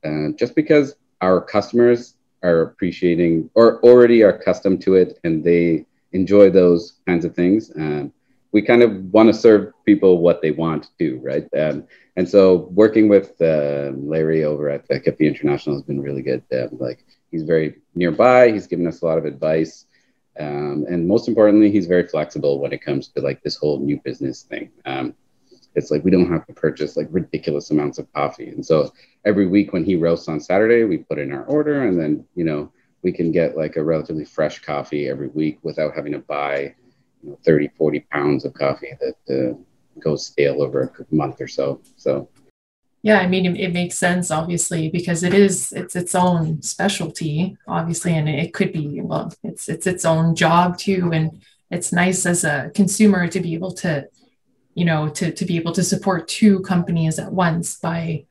Uh, 0.05 0.31
just 0.37 0.55
because 0.55 0.95
our 1.21 1.41
customers 1.41 2.15
are 2.43 2.61
appreciating 2.61 3.49
or 3.55 3.81
already 3.81 4.21
are 4.23 4.29
accustomed 4.29 4.81
to 4.81 4.95
it 4.95 5.19
and 5.23 5.43
they 5.43 5.85
enjoy 6.13 6.49
those 6.49 6.99
kinds 7.07 7.25
of 7.25 7.35
things. 7.35 7.71
Um, 7.75 8.13
we 8.51 8.61
kind 8.61 8.83
of 8.83 9.11
want 9.11 9.27
to 9.27 9.33
serve 9.33 9.73
people 9.85 10.19
what 10.19 10.41
they 10.41 10.51
want 10.51 10.89
to, 10.99 11.19
right? 11.21 11.47
Um, 11.57 11.85
and 12.15 12.29
so 12.29 12.69
working 12.71 13.09
with 13.09 13.33
uh, 13.41 13.91
Larry 13.95 14.45
over 14.45 14.69
at 14.69 14.87
Cafia 14.87 15.27
International 15.27 15.75
has 15.75 15.83
been 15.83 16.01
really 16.01 16.21
good. 16.21 16.43
Uh, 16.53 16.67
like 16.71 17.03
he's 17.31 17.43
very 17.43 17.75
nearby. 17.95 18.51
He's 18.51 18.67
given 18.67 18.87
us 18.87 19.01
a 19.01 19.05
lot 19.05 19.17
of 19.17 19.25
advice. 19.25 19.85
Um, 20.39 20.85
and 20.89 21.07
most 21.07 21.27
importantly, 21.27 21.71
he's 21.71 21.87
very 21.87 22.07
flexible 22.07 22.59
when 22.59 22.71
it 22.71 22.81
comes 22.81 23.09
to 23.09 23.21
like 23.21 23.41
this 23.43 23.57
whole 23.57 23.79
new 23.79 23.99
business 24.03 24.43
thing. 24.43 24.69
Um, 24.85 25.15
it's 25.75 25.91
like 25.91 26.03
we 26.03 26.11
don't 26.11 26.31
have 26.31 26.45
to 26.47 26.53
purchase 26.53 26.97
like 26.97 27.07
ridiculous 27.11 27.71
amounts 27.71 27.99
of 27.99 28.11
coffee. 28.13 28.49
And 28.49 28.65
so 28.65 28.93
every 29.25 29.47
week 29.47 29.73
when 29.73 29.83
he 29.83 29.95
roasts 29.95 30.27
on 30.27 30.39
Saturday, 30.39 30.83
we 30.83 30.97
put 30.97 31.19
in 31.19 31.33
our 31.33 31.43
order 31.45 31.83
and 31.83 31.99
then, 31.99 32.25
you 32.35 32.43
know, 32.45 32.71
we 33.03 33.11
can 33.11 33.31
get 33.31 33.57
like 33.57 33.75
a 33.75 33.83
relatively 33.83 34.25
fresh 34.25 34.61
coffee 34.61 35.07
every 35.07 35.27
week 35.27 35.59
without 35.63 35.93
having 35.95 36.13
to 36.13 36.19
buy 36.19 36.73
you 37.21 37.31
know, 37.31 37.39
30, 37.45 37.69
40 37.77 37.99
pounds 38.11 38.45
of 38.45 38.53
coffee 38.53 38.93
that 38.99 39.53
uh, 39.53 39.55
goes 39.99 40.25
stale 40.25 40.61
over 40.61 40.93
a 40.99 41.15
month 41.15 41.41
or 41.41 41.47
so. 41.47 41.81
So, 41.97 42.29
yeah, 43.03 43.19
I 43.19 43.27
mean, 43.27 43.45
it, 43.45 43.59
it, 43.59 43.73
makes 43.73 43.99
sense, 43.99 44.31
obviously, 44.31 44.89
because 44.89 45.21
it 45.21 45.35
is 45.35 45.71
it's 45.73 45.95
its 45.95 46.15
own 46.15 46.63
specialty, 46.63 47.55
obviously, 47.67 48.15
and 48.15 48.27
it 48.27 48.51
could 48.51 48.73
be 48.73 48.99
well, 49.01 49.31
it's 49.43 49.69
it's 49.69 49.85
its 49.85 50.05
own 50.05 50.33
job 50.33 50.79
too, 50.79 51.11
and 51.13 51.39
it's 51.69 51.93
nice 51.93 52.25
as 52.25 52.43
a 52.43 52.71
consumer 52.73 53.27
to 53.27 53.39
be 53.39 53.53
able 53.53 53.73
to, 53.73 54.07
you 54.75 54.85
know, 54.85 55.09
to 55.17 55.31
to 55.31 55.45
be 55.45 55.55
able 55.55 55.71
to 55.71 55.83
support 55.83 56.27
two 56.27 56.59
companies 56.59 57.17
at 57.17 57.31
once 57.31 57.79
by, 57.79 58.25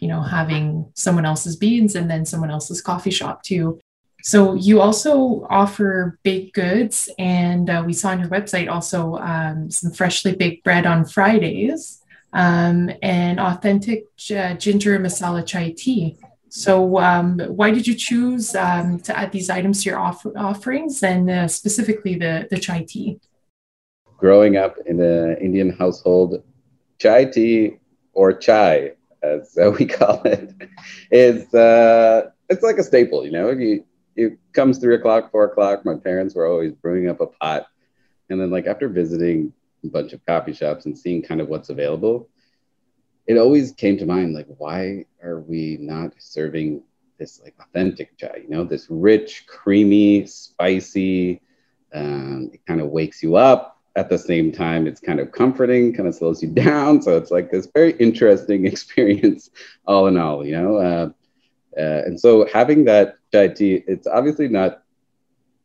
you 0.00 0.08
know, 0.08 0.20
having 0.20 0.90
someone 0.94 1.24
else's 1.24 1.56
beans 1.56 1.94
and 1.94 2.10
then 2.10 2.26
someone 2.26 2.50
else's 2.50 2.82
coffee 2.82 3.12
shop 3.12 3.42
too. 3.42 3.78
So 4.22 4.54
you 4.54 4.80
also 4.80 5.46
offer 5.50 6.18
baked 6.22 6.54
goods, 6.54 7.10
and 7.18 7.68
uh, 7.68 7.82
we 7.86 7.92
saw 7.92 8.08
on 8.08 8.20
your 8.20 8.28
website 8.28 8.68
also 8.70 9.16
um, 9.16 9.70
some 9.70 9.92
freshly 9.92 10.34
baked 10.34 10.64
bread 10.64 10.86
on 10.86 11.04
Fridays 11.04 12.02
um, 12.32 12.90
and 13.02 13.38
authentic 13.38 14.06
uh, 14.34 14.54
ginger 14.54 14.98
masala 14.98 15.46
chai 15.46 15.74
tea. 15.76 16.16
So 16.48 16.98
um, 17.00 17.38
why 17.58 17.70
did 17.70 17.86
you 17.86 17.94
choose 17.94 18.54
um, 18.54 18.98
to 19.00 19.16
add 19.18 19.30
these 19.30 19.50
items 19.50 19.82
to 19.82 19.90
your 19.90 19.98
off- 19.98 20.36
offerings, 20.36 21.02
and 21.02 21.28
uh, 21.28 21.48
specifically 21.48 22.14
the 22.16 22.48
the 22.50 22.58
chai 22.58 22.84
tea? 22.88 23.20
Growing 24.24 24.56
up 24.56 24.78
in 24.86 25.02
an 25.02 25.36
Indian 25.36 25.68
household, 25.68 26.42
chai 26.96 27.26
tea 27.26 27.76
or 28.14 28.32
chai, 28.32 28.92
as 29.22 29.54
we 29.78 29.84
call 29.84 30.22
it, 30.22 30.50
is 31.10 31.52
uh, 31.52 32.30
it's 32.48 32.62
like 32.62 32.78
a 32.78 32.82
staple. 32.82 33.26
You 33.26 33.32
know, 33.32 33.50
you 33.50 33.84
it 34.16 34.38
comes 34.54 34.78
three 34.78 34.94
o'clock, 34.94 35.30
four 35.30 35.44
o'clock. 35.44 35.84
My 35.84 35.96
parents 35.96 36.34
were 36.34 36.46
always 36.46 36.72
brewing 36.72 37.06
up 37.06 37.20
a 37.20 37.26
pot. 37.26 37.66
And 38.30 38.40
then, 38.40 38.50
like, 38.50 38.66
after 38.66 38.88
visiting 38.88 39.52
a 39.84 39.88
bunch 39.88 40.14
of 40.14 40.24
coffee 40.24 40.54
shops 40.54 40.86
and 40.86 40.96
seeing 40.96 41.20
kind 41.20 41.42
of 41.42 41.48
what's 41.50 41.68
available, 41.68 42.30
it 43.26 43.36
always 43.36 43.72
came 43.72 43.98
to 43.98 44.06
mind, 44.06 44.32
like, 44.32 44.48
why 44.56 45.04
are 45.22 45.40
we 45.40 45.76
not 45.82 46.14
serving 46.16 46.82
this, 47.18 47.42
like, 47.42 47.56
authentic 47.60 48.16
chai? 48.16 48.38
You 48.44 48.48
know, 48.48 48.64
this 48.64 48.86
rich, 48.88 49.44
creamy, 49.46 50.24
spicy, 50.24 51.42
um, 51.92 52.48
it 52.54 52.64
kind 52.64 52.80
of 52.80 52.88
wakes 52.88 53.22
you 53.22 53.36
up. 53.36 53.72
At 53.96 54.08
the 54.08 54.18
same 54.18 54.50
time, 54.50 54.86
it's 54.86 55.00
kind 55.00 55.20
of 55.20 55.30
comforting, 55.30 55.94
kind 55.94 56.08
of 56.08 56.14
slows 56.14 56.42
you 56.42 56.48
down. 56.66 57.00
So 57.02 57.16
it's 57.16 57.30
like 57.30 57.50
this 57.50 57.68
very 57.72 57.92
interesting 57.92 58.66
experience, 58.72 59.50
all 59.86 60.06
in 60.06 60.16
all, 60.16 60.44
you 60.44 60.52
know. 60.52 60.76
Uh, 60.76 61.10
uh, 61.78 62.02
and 62.06 62.18
so 62.18 62.46
having 62.52 62.84
that 62.84 63.16
tea, 63.32 63.82
it's 63.86 64.06
obviously 64.06 64.48
not 64.48 64.82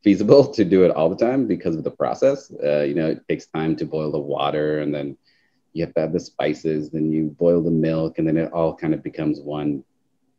feasible 0.03 0.47
to 0.53 0.63
do 0.63 0.83
it 0.83 0.91
all 0.91 1.09
the 1.09 1.15
time 1.15 1.45
because 1.45 1.75
of 1.75 1.83
the 1.83 1.91
process. 1.91 2.51
Uh, 2.63 2.81
you 2.81 2.93
know, 2.93 3.07
it 3.07 3.27
takes 3.27 3.47
time 3.47 3.75
to 3.75 3.85
boil 3.85 4.11
the 4.11 4.19
water 4.19 4.79
and 4.79 4.93
then 4.93 5.17
you 5.73 5.85
have 5.85 5.93
to 5.93 6.01
have 6.01 6.13
the 6.13 6.19
spices, 6.19 6.89
then 6.89 7.11
you 7.11 7.35
boil 7.39 7.61
the 7.61 7.71
milk, 7.71 8.17
and 8.17 8.27
then 8.27 8.37
it 8.37 8.51
all 8.51 8.75
kind 8.75 8.93
of 8.93 9.03
becomes 9.03 9.39
one 9.39 9.83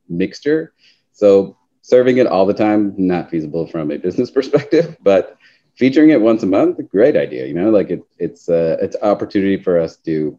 mixture. 0.09 0.75
So 1.13 1.57
serving 1.83 2.19
it 2.19 2.27
all 2.27 2.47
the 2.47 2.55
time, 2.55 2.95
not 2.97 3.31
feasible 3.31 3.67
from 3.67 3.91
a 3.91 3.97
business 3.97 4.31
perspective, 4.39 4.97
but 5.03 5.39
featuring 5.81 6.11
it 6.11 6.21
once 6.21 6.43
a 6.43 6.47
month, 6.47 6.79
great 6.91 7.17
idea. 7.17 7.47
You 7.47 7.55
know, 7.55 7.71
like 7.71 7.89
it, 7.89 8.03
it's 8.19 8.51
uh, 8.51 8.77
it's 8.83 8.97
opportunity 9.01 9.57
for 9.57 9.81
us 9.81 9.97
to 10.09 10.39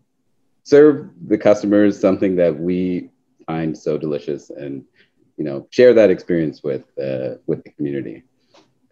serve 0.64 1.10
the 1.28 1.38
customers 1.38 2.00
something 2.00 2.36
that 2.36 2.56
we 2.58 3.10
find 3.48 3.76
so 3.76 3.98
delicious 3.98 4.52
and 4.52 4.86
you 5.38 5.44
know 5.44 5.68
share 5.72 5.94
that 5.96 6.12
experience 6.12 6.62
with 6.62 6.86
uh, 7.08 7.32
with 7.48 7.64
the 7.64 7.72
community. 7.72 8.22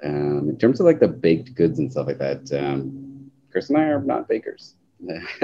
Um, 0.03 0.49
in 0.49 0.57
terms 0.57 0.79
of 0.79 0.87
like 0.87 0.99
the 0.99 1.07
baked 1.07 1.53
goods 1.53 1.77
and 1.77 1.91
stuff 1.91 2.07
like 2.07 2.17
that, 2.17 2.51
um, 2.51 3.29
Chris 3.51 3.69
and 3.69 3.77
I 3.77 3.83
are 3.83 4.01
not 4.01 4.27
bakers. 4.27 4.73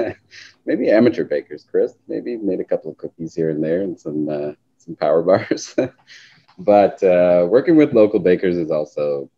maybe 0.66 0.90
amateur 0.90 1.24
bakers. 1.24 1.64
Chris 1.70 1.94
maybe 2.08 2.36
made 2.36 2.58
a 2.58 2.64
couple 2.64 2.90
of 2.90 2.98
cookies 2.98 3.34
here 3.34 3.50
and 3.50 3.62
there 3.62 3.82
and 3.82 3.98
some 3.98 4.28
uh, 4.28 4.52
some 4.78 4.96
power 4.96 5.22
bars. 5.22 5.76
but 6.58 7.00
uh, 7.04 7.46
working 7.48 7.76
with 7.76 7.94
local 7.94 8.18
bakers 8.18 8.56
is 8.56 8.72
also 8.72 9.30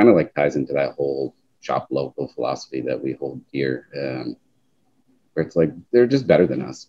kind 0.00 0.08
of 0.08 0.16
like 0.16 0.34
ties 0.34 0.56
into 0.56 0.72
that 0.72 0.94
whole 0.94 1.34
shop 1.60 1.86
local 1.90 2.26
philosophy 2.28 2.80
that 2.80 3.02
we 3.02 3.12
hold 3.12 3.40
dear. 3.52 3.86
Um, 3.96 4.36
where 5.34 5.46
it's 5.46 5.56
like 5.56 5.70
they're 5.92 6.06
just 6.06 6.26
better 6.26 6.46
than 6.46 6.62
us 6.62 6.88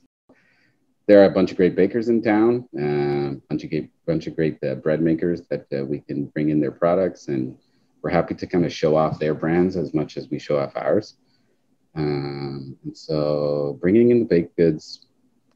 there 1.12 1.22
are 1.22 1.26
a 1.26 1.32
bunch 1.32 1.52
of 1.52 1.58
great 1.58 1.76
bakers 1.76 2.08
in 2.08 2.22
town, 2.22 2.68
a 2.78 2.86
uh, 2.86 3.34
bunch 3.50 3.66
of 3.66 3.70
great, 3.70 3.92
bunch 4.06 4.28
of 4.28 4.36
great 4.36 4.58
uh, 4.64 4.76
bread 4.76 5.02
makers 5.02 5.42
that 5.50 5.66
uh, 5.78 5.84
we 5.84 6.00
can 6.00 6.26
bring 6.28 6.50
in 6.50 6.62
their 6.62 6.72
products, 6.72 7.28
and 7.28 7.58
we're 8.02 8.10
happy 8.10 8.34
to 8.34 8.48
kind 8.48 8.66
of 8.66 8.72
show 8.72 8.96
off 8.96 9.20
their 9.20 9.34
brands 9.34 9.76
as 9.76 9.94
much 9.94 10.16
as 10.16 10.30
we 10.30 10.40
show 10.40 10.58
off 10.58 10.72
ours. 10.76 11.18
Um, 11.96 12.78
and 12.86 12.96
so, 12.96 13.78
bringing 13.82 14.12
in 14.12 14.20
the 14.20 14.26
baked 14.26 14.56
goods 14.56 15.06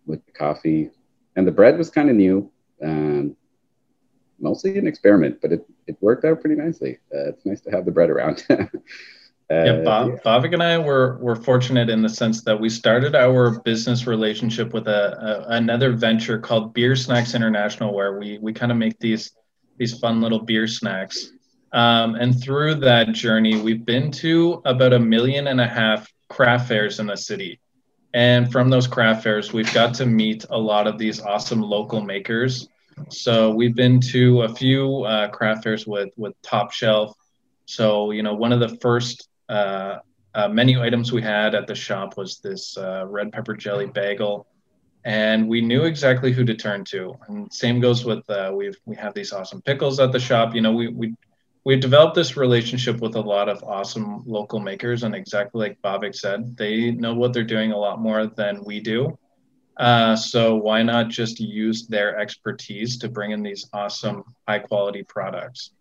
with 0.06 0.26
the 0.26 0.34
coffee 0.34 0.90
and 1.38 1.48
the 1.48 1.52
bread 1.52 1.78
was 1.78 1.90
kind 1.90 2.10
of 2.10 2.18
new, 2.18 2.52
um, 2.84 3.38
mostly 4.40 4.78
an 4.78 4.88
experiment, 4.88 5.40
but 5.42 5.52
it, 5.52 5.68
it 5.88 5.98
worked 6.02 6.26
out 6.26 6.42
pretty 6.42 6.56
nicely. 6.56 7.00
Uh, 7.14 7.30
it's 7.30 7.46
nice 7.46 7.62
to 7.62 7.72
have 7.72 7.86
the 7.86 7.92
bread 7.92 8.10
around. 8.10 8.46
yeah, 8.50 8.66
uh, 9.50 9.84
Bob, 9.84 10.10
yeah. 10.10 10.18
Bhavik 10.26 10.54
and 10.54 10.64
I 10.64 10.78
were 10.78 11.18
were 11.18 11.36
fortunate 11.36 11.90
in 11.90 12.02
the 12.02 12.10
sense 12.10 12.44
that 12.44 12.60
we 12.60 12.70
started 12.70 13.16
our 13.16 13.60
business 13.62 14.08
relationship 14.08 14.74
with 14.74 14.88
a, 14.88 15.46
a 15.50 15.56
another 15.56 15.94
venture 15.94 16.40
called 16.40 16.74
Beer 16.74 16.96
Snacks 16.96 17.36
International, 17.36 17.94
where 17.94 18.18
we 18.18 18.38
we 18.40 18.54
kind 18.54 18.72
of 18.72 18.78
make 18.78 19.00
these 19.00 19.32
these 19.78 19.98
fun 20.00 20.22
little 20.22 20.40
beer 20.40 20.68
snacks. 20.68 21.32
Um, 21.74 22.16
and 22.16 22.42
through 22.42 22.76
that 22.76 23.12
journey, 23.12 23.60
we've 23.60 23.86
been 23.86 24.10
to 24.12 24.62
about 24.64 24.94
a 24.94 25.00
million 25.00 25.48
and 25.48 25.60
a 25.60 25.68
half 25.68 26.12
craft 26.30 26.70
fairs 26.70 27.00
in 27.00 27.08
the 27.08 27.18
city. 27.18 27.60
And 28.14 28.50
from 28.50 28.70
those 28.70 28.88
craft 28.88 29.24
fairs, 29.24 29.52
we've 29.52 29.74
got 29.74 29.94
to 29.96 30.06
meet 30.06 30.46
a 30.50 30.58
lot 30.58 30.88
of 30.88 30.98
these 30.98 31.20
awesome 31.20 31.62
local 31.62 32.02
makers. 32.02 32.70
So 33.10 33.52
we've 33.52 33.76
been 33.76 34.00
to 34.12 34.44
a 34.44 34.50
few 34.50 35.04
uh, 35.04 35.30
craft 35.30 35.64
fairs 35.64 35.86
with 35.86 36.10
with 36.18 36.34
Top 36.42 36.72
Shelf. 36.72 37.16
So 37.66 38.12
you 38.12 38.24
know, 38.24 38.34
one 38.34 38.52
of 38.52 38.60
the 38.60 38.78
first 38.78 39.28
uh, 39.50 39.98
uh, 40.34 40.48
menu 40.50 40.82
items 40.82 41.12
we 41.12 41.22
had 41.22 41.56
at 41.56 41.68
the 41.68 41.76
shop 41.76 42.18
was 42.18 42.40
this 42.40 42.78
uh, 42.78 43.06
red 43.08 43.32
pepper 43.32 43.56
jelly 43.56 43.86
bagel, 43.86 44.48
and 45.04 45.48
we 45.48 45.62
knew 45.62 45.84
exactly 45.84 46.32
who 46.32 46.44
to 46.46 46.56
turn 46.56 46.84
to. 46.86 47.16
And 47.28 47.52
same 47.52 47.80
goes 47.80 48.06
with 48.06 48.30
uh, 48.30 48.52
we've 48.54 48.78
we 48.86 48.96
have 48.96 49.14
these 49.14 49.34
awesome 49.34 49.62
pickles 49.62 50.00
at 50.00 50.12
the 50.12 50.20
shop. 50.20 50.56
You 50.56 50.62
know, 50.62 50.74
we 50.74 50.88
we 50.88 51.16
we 51.66 51.76
developed 51.78 52.16
this 52.16 52.38
relationship 52.38 53.02
with 53.02 53.16
a 53.16 53.22
lot 53.22 53.50
of 53.50 53.64
awesome 53.64 54.24
local 54.26 54.60
makers, 54.60 55.04
and 55.04 55.16
exactly 55.16 55.70
like 55.70 55.82
Bhavik 55.82 56.16
said, 56.16 56.56
they 56.56 56.92
know 56.92 57.14
what 57.14 57.34
they're 57.34 57.44
doing 57.44 57.72
a 57.72 57.78
lot 57.78 58.00
more 58.00 58.28
than 58.28 58.64
we 58.64 58.80
do. 58.80 59.18
Uh, 59.78 60.16
so 60.16 60.56
why 60.56 60.82
not 60.84 61.10
just 61.10 61.40
use 61.40 61.88
their 61.88 62.18
expertise 62.18 62.98
to 62.98 63.10
bring 63.10 63.32
in 63.32 63.44
these 63.44 63.68
awesome, 63.74 64.24
high 64.48 64.60
quality 64.60 65.04
products? 65.04 65.72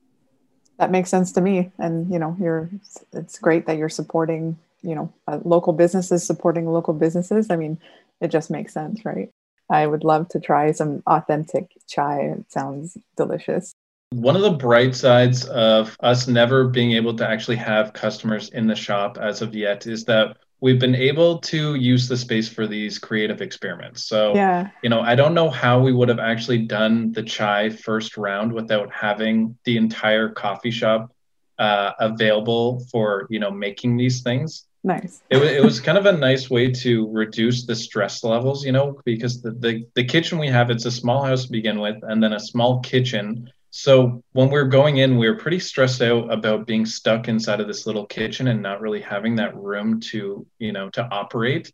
that 0.79 0.91
makes 0.91 1.11
sense 1.11 1.33
to 1.33 1.41
me. 1.41 1.71
And 1.79 2.11
you 2.13 2.19
know 2.19 2.37
you're 2.41 2.71
it's 3.13 3.39
great 3.39 3.67
that 3.67 3.77
you're 3.77 3.89
supporting 3.89 4.59
you 4.83 4.95
know 4.95 5.13
uh, 5.27 5.41
local 5.45 5.73
businesses 5.73 6.27
supporting 6.27 6.67
local 6.67 6.95
businesses. 6.95 7.51
I 7.51 7.57
mean 7.57 7.79
it 8.21 8.29
just 8.29 8.51
makes 8.51 8.73
sense 8.73 9.05
right? 9.05 9.31
I 9.71 9.87
would 9.87 10.05
love 10.05 10.29
to 10.31 10.41
try 10.41 10.73
some 10.73 11.03
authentic 11.07 11.71
chai. 11.89 12.21
It 12.21 12.53
sounds 12.53 12.99
delicious. 13.17 13.73
One 14.11 14.37
of 14.37 14.43
the 14.43 14.51
bright 14.51 14.95
sides 14.95 15.47
of 15.47 15.97
us 16.01 16.29
never 16.29 16.69
being 16.69 16.93
able 16.93 17.17
to 17.17 17.29
actually 17.29 17.57
have 17.57 17.95
customers 17.95 18.51
in 18.51 18.67
the 18.67 18.77
shop 18.77 19.19
as 19.19 19.43
of 19.43 19.55
yet 19.55 19.87
is 19.87 20.05
that 20.05 20.37
we've 20.61 20.79
been 20.79 20.95
able 20.95 21.39
to 21.39 21.75
use 21.75 22.09
the 22.09 22.17
space 22.17 22.49
for 22.49 22.67
these 22.67 22.99
creative 22.99 23.43
experiments. 23.43 24.05
So, 24.05 24.35
yeah. 24.35 24.71
you 24.83 24.89
know, 24.89 25.01
I 25.01 25.15
don't 25.15 25.35
know 25.35 25.51
how 25.51 25.81
we 25.81 25.93
would 25.93 26.09
have 26.09 26.19
actually 26.19 26.59
done 26.59 27.13
the 27.13 27.23
chai 27.23 27.71
first 27.71 28.17
round 28.17 28.53
without 28.53 28.93
having 28.93 29.59
the 29.65 29.77
entire 29.77 30.31
coffee 30.31 30.71
shop 30.71 31.13
uh, 31.59 31.93
available 32.01 32.81
for, 32.91 33.27
you 33.31 33.39
know, 33.39 33.51
making 33.51 33.97
these 33.97 34.23
things. 34.23 34.67
Nice. 34.87 35.23
it, 35.31 35.39
it 35.39 35.65
was 35.65 35.81
kind 35.81 35.97
of 35.97 36.05
a 36.05 36.13
nice 36.13 36.51
way 36.51 36.71
to 36.71 37.11
reduce 37.11 37.65
the 37.65 37.75
stress 37.75 38.23
levels, 38.23 38.67
you 38.67 38.73
know, 38.73 39.01
because 39.07 39.41
the, 39.41 39.53
the, 39.53 39.87
the 39.95 40.05
kitchen 40.05 40.39
we 40.39 40.49
have, 40.49 40.71
it's 40.71 40.85
a 40.85 40.91
small 40.91 41.25
house 41.25 41.47
to 41.47 41.53
begin 41.53 41.81
with, 41.81 41.97
and 42.03 42.23
then 42.23 42.35
a 42.35 42.41
small 42.41 42.81
kitchen 42.81 43.51
so 43.77 44.23
when 44.35 44.51
we 44.51 44.59
are 44.61 44.69
going 44.69 44.99
in, 44.99 45.19
we 45.19 45.29
were 45.29 45.35
pretty 45.35 45.59
stressed 45.59 46.01
out 46.01 46.33
about 46.33 46.65
being 46.65 46.87
stuck 46.87 47.27
inside 47.27 47.61
of 47.61 47.67
this 47.67 47.89
little 47.89 48.07
kitchen 48.07 48.47
and 48.47 48.63
not 48.63 48.81
really 48.81 49.01
having 49.01 49.35
that 49.35 49.57
room 49.57 49.99
to, 49.99 50.47
you 50.61 50.71
know, 50.71 50.91
to 50.91 51.03
operate. 51.03 51.73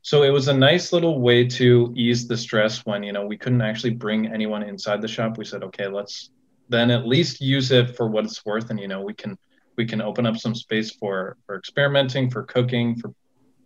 So 0.00 0.22
it 0.22 0.30
was 0.30 0.48
a 0.48 0.54
nice 0.54 0.90
little 0.90 1.20
way 1.20 1.46
to 1.48 1.92
ease 1.94 2.26
the 2.26 2.38
stress 2.38 2.86
when, 2.86 3.02
you 3.02 3.12
know, 3.12 3.26
we 3.26 3.36
couldn't 3.36 3.60
actually 3.60 3.90
bring 3.90 4.26
anyone 4.26 4.62
inside 4.62 5.02
the 5.02 5.06
shop. 5.06 5.36
We 5.36 5.44
said, 5.44 5.62
okay, 5.64 5.86
let's 5.86 6.30
then 6.70 6.90
at 6.90 7.06
least 7.06 7.42
use 7.42 7.72
it 7.72 7.94
for 7.94 8.08
what 8.08 8.24
it's 8.24 8.42
worth. 8.46 8.70
And, 8.70 8.80
you 8.80 8.88
know, 8.88 9.02
we 9.02 9.12
can, 9.12 9.36
we 9.76 9.84
can 9.84 10.00
open 10.00 10.24
up 10.24 10.38
some 10.38 10.54
space 10.54 10.92
for, 10.92 11.36
for 11.44 11.58
experimenting, 11.58 12.30
for 12.30 12.44
cooking, 12.44 12.96
for, 12.96 13.12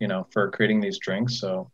you 0.01 0.09
know, 0.09 0.27
for 0.31 0.51
creating 0.51 0.81
these 0.81 0.99
drinks. 0.99 1.39
So 1.39 1.71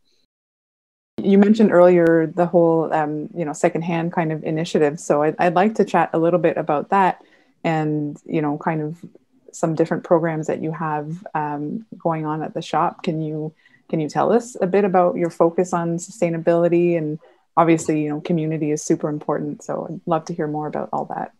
you 1.18 1.38
mentioned 1.38 1.72
earlier 1.72 2.28
the 2.28 2.46
whole, 2.46 2.92
um, 2.94 3.30
you 3.34 3.46
know, 3.46 3.54
secondhand 3.54 4.12
kind 4.14 4.32
of 4.32 4.44
initiative. 4.44 5.00
So 5.00 5.24
I'd, 5.24 5.36
I'd 5.40 5.56
like 5.56 5.76
to 5.76 5.86
chat 5.86 6.10
a 6.14 6.20
little 6.20 6.40
bit 6.40 6.58
about 6.58 6.90
that, 6.90 7.22
and 7.64 8.18
you 8.26 8.42
know, 8.42 8.58
kind 8.58 8.82
of 8.82 9.04
some 9.52 9.76
different 9.76 10.04
programs 10.04 10.48
that 10.48 10.62
you 10.62 10.72
have 10.72 11.26
um, 11.34 11.86
going 11.98 12.26
on 12.26 12.44
at 12.44 12.54
the 12.54 12.62
shop. 12.62 13.04
Can 13.04 13.22
you 13.22 13.54
can 13.90 14.00
you 14.00 14.10
tell 14.10 14.34
us 14.34 14.58
a 14.60 14.68
bit 14.68 14.84
about 14.84 15.16
your 15.16 15.30
focus 15.30 15.72
on 15.72 15.98
sustainability 15.98 16.98
and 16.98 17.20
obviously, 17.56 18.04
you 18.04 18.10
know, 18.10 18.20
community 18.20 18.72
is 18.72 18.84
super 18.84 19.08
important. 19.08 19.64
So 19.64 19.88
I'd 19.90 20.02
love 20.06 20.26
to 20.26 20.34
hear 20.34 20.48
more 20.48 20.68
about 20.68 20.90
all 20.92 21.06
that. 21.06 21.32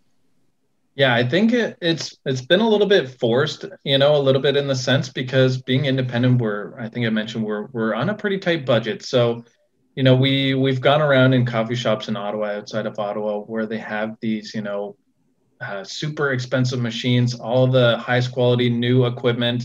Yeah, 0.96 1.14
I 1.14 1.28
think 1.28 1.52
it, 1.52 1.78
it's 1.82 2.18
it's 2.26 2.42
been 2.42 2.62
a 2.62 2.70
little 2.70 2.88
bit 2.88 3.20
forced, 3.20 3.66
you 3.84 3.98
know, 3.98 4.16
a 4.16 4.22
little 4.22 4.42
bit 4.42 4.56
in 4.56 4.68
the 4.68 4.76
sense 4.76 5.10
because 5.10 5.62
being 5.62 5.84
independent, 5.84 6.40
we're 6.40 6.80
I 6.80 6.88
think 6.88 7.06
I 7.06 7.10
mentioned 7.10 7.44
we're 7.44 7.66
we're 7.74 7.94
on 7.94 8.10
a 8.10 8.14
pretty 8.14 8.38
tight 8.38 8.66
budget. 8.66 9.04
So 9.04 9.44
you 9.96 10.04
know, 10.04 10.16
we 10.16 10.54
we've 10.54 10.82
gone 10.82 11.02
around 11.02 11.34
in 11.34 11.46
coffee 11.46 11.76
shops 11.76 12.10
in 12.10 12.18
Ottawa, 12.18 12.58
outside 12.58 12.86
of 12.86 13.00
Ottawa, 13.00 13.40
where 13.40 13.66
they 13.66 13.78
have 13.78 14.18
these, 14.20 14.54
you 14.54 14.62
know, 14.62 14.98
uh, 15.62 15.84
super 15.84 16.32
expensive 16.32 16.82
machines, 16.82 17.34
all 17.34 17.66
the 17.66 17.98
highest 17.98 18.34
quality 18.34 18.70
new 18.70 19.06
equipment, 19.06 19.64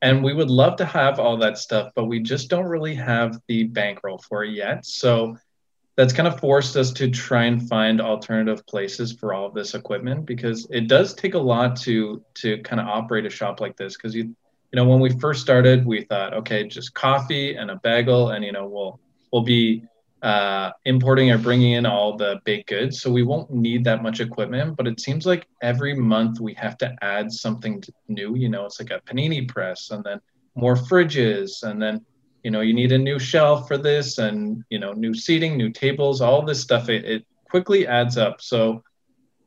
and 0.00 0.22
we 0.22 0.32
would 0.32 0.50
love 0.50 0.76
to 0.76 0.84
have 0.84 1.18
all 1.18 1.36
that 1.38 1.58
stuff, 1.58 1.90
but 1.96 2.04
we 2.04 2.20
just 2.20 2.48
don't 2.48 2.66
really 2.66 2.94
have 2.94 3.40
the 3.48 3.64
bankroll 3.64 4.18
for 4.18 4.44
it 4.44 4.52
yet. 4.52 4.86
So 4.86 5.36
that's 5.96 6.12
kind 6.12 6.28
of 6.28 6.38
forced 6.38 6.76
us 6.76 6.92
to 6.92 7.10
try 7.10 7.44
and 7.44 7.68
find 7.68 8.00
alternative 8.00 8.66
places 8.66 9.12
for 9.12 9.32
all 9.32 9.46
of 9.46 9.54
this 9.54 9.74
equipment 9.74 10.26
because 10.26 10.66
it 10.70 10.88
does 10.88 11.14
take 11.14 11.34
a 11.34 11.38
lot 11.38 11.76
to 11.76 12.22
to 12.34 12.58
kind 12.58 12.80
of 12.80 12.86
operate 12.86 13.26
a 13.26 13.30
shop 13.30 13.60
like 13.60 13.76
this 13.76 13.96
because 13.96 14.14
you 14.14 14.24
you 14.24 14.76
know 14.76 14.84
when 14.84 14.98
we 14.98 15.10
first 15.20 15.40
started 15.40 15.86
we 15.86 16.02
thought 16.02 16.34
okay 16.34 16.66
just 16.66 16.94
coffee 16.94 17.54
and 17.54 17.70
a 17.70 17.76
bagel 17.76 18.30
and 18.30 18.44
you 18.44 18.50
know 18.50 18.66
we'll 18.66 18.98
we'll 19.34 19.42
be 19.42 19.82
uh, 20.22 20.70
importing 20.84 21.32
or 21.32 21.38
bringing 21.38 21.72
in 21.72 21.84
all 21.84 22.16
the 22.16 22.40
baked 22.44 22.68
goods. 22.68 23.02
So 23.02 23.10
we 23.10 23.24
won't 23.24 23.50
need 23.50 23.82
that 23.82 24.00
much 24.00 24.20
equipment, 24.20 24.76
but 24.76 24.86
it 24.86 25.00
seems 25.00 25.26
like 25.26 25.48
every 25.60 25.92
month 25.92 26.38
we 26.38 26.54
have 26.54 26.78
to 26.78 26.94
add 27.02 27.32
something 27.32 27.82
new. 28.06 28.36
You 28.36 28.48
know, 28.48 28.64
it's 28.64 28.80
like 28.80 28.92
a 28.92 29.00
panini 29.00 29.46
press 29.46 29.90
and 29.90 30.04
then 30.04 30.20
more 30.54 30.76
fridges 30.76 31.64
and 31.64 31.82
then, 31.82 32.06
you 32.44 32.52
know, 32.52 32.60
you 32.60 32.74
need 32.74 32.92
a 32.92 32.98
new 32.98 33.18
shelf 33.18 33.66
for 33.66 33.76
this 33.76 34.18
and, 34.18 34.62
you 34.70 34.78
know, 34.78 34.92
new 34.92 35.14
seating, 35.14 35.56
new 35.56 35.70
tables, 35.70 36.20
all 36.20 36.42
this 36.42 36.60
stuff. 36.60 36.88
It, 36.88 37.04
it 37.04 37.26
quickly 37.50 37.88
adds 37.88 38.16
up. 38.16 38.40
So 38.40 38.84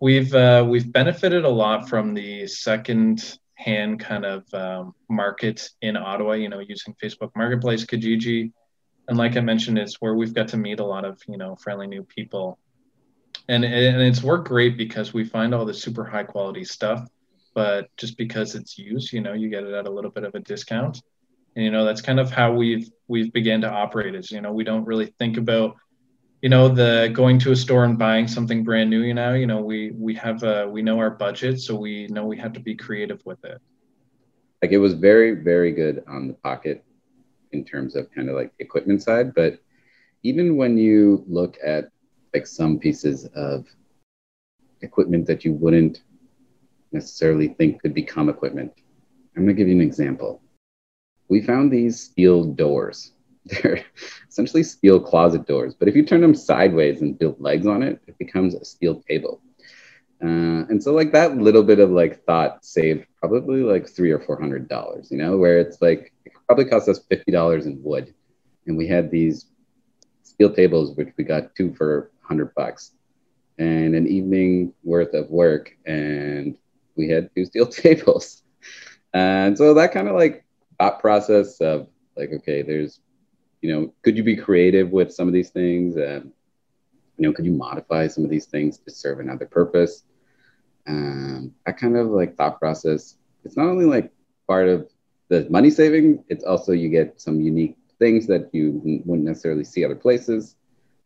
we've, 0.02 0.36
uh, 0.36 0.65
we've 0.67 0.91
benefited 0.91 1.45
a 1.45 1.50
lot 1.63 1.88
from 1.88 2.13
the 2.13 2.45
second 2.45 3.39
hand 3.56 4.02
kind 4.02 4.26
of 4.26 4.43
um, 4.54 4.93
market 5.10 5.69
in 5.82 5.95
Ottawa, 5.95 6.34
you 6.34 6.50
know, 6.50 6.60
using 6.60 6.93
Facebook 7.02 7.32
Marketplace, 7.38 7.86
Kijiji, 7.86 8.52
and 9.07 9.17
like 9.17 9.37
I 9.37 9.41
mentioned, 9.41 9.77
it's 9.77 10.01
where 10.01 10.15
we've 10.15 10.33
got 10.33 10.49
to 10.49 10.57
meet 10.57 10.79
a 10.79 10.85
lot 10.85 11.05
of 11.05 11.21
you 11.27 11.37
know 11.37 11.55
friendly 11.55 11.87
new 11.87 12.03
people, 12.03 12.59
and 13.47 13.63
and 13.63 14.01
it's 14.01 14.23
worked 14.23 14.47
great 14.47 14.77
because 14.77 15.13
we 15.13 15.23
find 15.23 15.53
all 15.53 15.65
the 15.65 15.73
super 15.73 16.03
high 16.03 16.23
quality 16.23 16.65
stuff, 16.65 17.07
but 17.53 17.89
just 17.97 18.17
because 18.17 18.55
it's 18.55 18.77
used, 18.77 19.13
you 19.13 19.21
know, 19.21 19.33
you 19.33 19.49
get 19.49 19.63
it 19.63 19.73
at 19.73 19.87
a 19.87 19.89
little 19.89 20.11
bit 20.11 20.23
of 20.23 20.35
a 20.35 20.39
discount, 20.39 21.01
and 21.55 21.63
you 21.63 21.71
know 21.71 21.85
that's 21.85 22.01
kind 22.01 22.19
of 22.19 22.31
how 22.31 22.53
we've 22.53 22.89
we've 23.07 23.31
began 23.31 23.61
to 23.61 23.71
operate. 23.71 24.13
Is 24.13 24.31
you 24.31 24.41
know 24.41 24.51
we 24.51 24.65
don't 24.65 24.85
really 24.85 25.13
think 25.17 25.37
about 25.37 25.77
you 26.41 26.49
know 26.49 26.67
the 26.67 27.09
going 27.13 27.39
to 27.39 27.51
a 27.51 27.55
store 27.55 27.85
and 27.85 27.97
buying 27.97 28.27
something 28.27 28.63
brand 28.63 28.89
new 28.89 29.01
you 29.01 29.13
know 29.13 29.33
you 29.33 29.47
know 29.47 29.59
we 29.59 29.91
we 29.95 30.13
have 30.13 30.43
a 30.43 30.67
we 30.67 30.83
know 30.83 30.99
our 30.99 31.09
budget 31.09 31.59
so 31.59 31.75
we 31.75 32.07
know 32.07 32.25
we 32.25 32.37
have 32.37 32.53
to 32.53 32.59
be 32.59 32.75
creative 32.75 33.21
with 33.25 33.43
it. 33.45 33.59
Like 34.61 34.71
it 34.71 34.79
was 34.79 34.93
very 34.93 35.31
very 35.31 35.71
good 35.71 36.03
on 36.07 36.27
the 36.27 36.33
pocket 36.33 36.83
in 37.51 37.63
terms 37.63 37.95
of 37.95 38.12
kind 38.12 38.29
of 38.29 38.36
like 38.36 38.53
equipment 38.60 39.01
side. 39.01 39.33
But 39.33 39.60
even 40.23 40.57
when 40.57 40.77
you 40.77 41.23
look 41.27 41.57
at 41.63 41.89
like 42.33 42.47
some 42.47 42.79
pieces 42.79 43.25
of 43.36 43.65
equipment 44.81 45.25
that 45.27 45.45
you 45.45 45.53
wouldn't 45.53 46.01
necessarily 46.91 47.49
think 47.49 47.81
could 47.81 47.93
become 47.93 48.29
equipment, 48.29 48.71
I'm 49.36 49.43
going 49.43 49.55
to 49.55 49.60
give 49.60 49.67
you 49.67 49.75
an 49.75 49.81
example. 49.81 50.41
We 51.29 51.41
found 51.41 51.71
these 51.71 51.99
steel 51.99 52.43
doors. 52.43 53.13
They're 53.45 53.83
essentially 54.27 54.63
steel 54.63 54.99
closet 54.99 55.47
doors, 55.47 55.73
but 55.73 55.88
if 55.88 55.95
you 55.95 56.03
turn 56.03 56.21
them 56.21 56.36
sideways 56.36 57.01
and 57.01 57.17
build 57.17 57.39
legs 57.39 57.65
on 57.65 57.81
it, 57.81 58.01
it 58.07 58.17
becomes 58.17 58.55
a 58.55 58.65
steel 58.65 59.01
table. 59.07 59.41
Uh, 60.21 60.65
and 60.69 60.82
so 60.82 60.93
like 60.93 61.12
that 61.12 61.38
little 61.38 61.63
bit 61.63 61.80
of 61.80 61.91
like 61.91 62.23
thought 62.25 62.65
saved 62.65 63.06
probably 63.19 63.62
like 63.62 63.88
three 63.88 64.12
or 64.12 64.19
four 64.19 64.39
hundred 64.39 64.67
dollars, 64.67 65.12
you 65.12 65.17
know, 65.17 65.38
where 65.38 65.60
it's 65.60 65.80
like 65.82 66.12
it 66.25 66.32
probably 66.47 66.65
cost 66.65 66.89
us 66.89 66.99
fifty 67.08 67.32
dollars 67.32 67.67
in 67.67 67.82
wood, 67.84 68.13
and 68.65 68.75
we 68.75 68.88
had 68.88 69.12
these 69.12 69.45
steel 70.23 70.51
tables 70.53 70.95
which 70.95 71.10
we 71.17 71.23
got 71.23 71.56
two 71.56 71.73
for 71.75 72.12
hundred 72.21 72.53
bucks, 72.56 72.93
and 73.60 73.93
an 73.95 74.08
evening 74.08 74.73
worth 74.84 75.13
of 75.13 75.30
work, 75.30 75.77
and 75.86 76.58
we 76.95 77.08
had 77.08 77.30
two 77.36 77.45
steel 77.45 77.67
tables, 77.67 78.41
and 79.13 79.56
so 79.56 79.75
that 79.75 79.91
kind 79.91 80.08
of 80.08 80.15
like 80.15 80.43
thought 80.80 80.99
process 80.99 81.62
of 81.62 81.88
like 82.15 82.32
okay, 82.32 82.63
there's, 82.63 83.01
you 83.62 83.71
know, 83.71 83.93
could 84.01 84.17
you 84.17 84.23
be 84.23 84.36
creative 84.36 84.89
with 84.89 85.13
some 85.13 85.27
of 85.27 85.34
these 85.34 85.51
things? 85.51 85.95
And 85.95 86.32
you 87.17 87.27
know, 87.27 87.34
could 87.34 87.45
you 87.45 87.51
modify 87.51 88.08
some 88.08 88.23
of 88.23 88.30
these 88.30 88.45
things 88.45 88.77
to 88.80 88.91
serve 88.91 89.19
another 89.19 89.45
purpose? 89.45 90.03
Um, 90.88 91.53
that 91.65 91.77
kind 91.77 91.97
of 91.97 92.08
like 92.08 92.36
thought 92.38 92.60
process, 92.60 93.17
it's 93.43 93.58
not 93.58 93.67
only 93.67 93.86
like 93.86 94.12
part 94.47 94.69
of 94.69 94.89
the 95.30 95.47
money 95.49 95.69
saving, 95.69 96.23
it's 96.30 96.43
also 96.43 96.71
you 96.71 96.89
get 96.89 97.19
some 97.19 97.41
unique 97.41 97.75
things 97.99 98.27
that 98.27 98.49
you 98.53 98.82
wouldn't 99.06 99.27
necessarily 99.27 99.63
see 99.63 99.84
other 99.84 99.95
places 99.95 100.56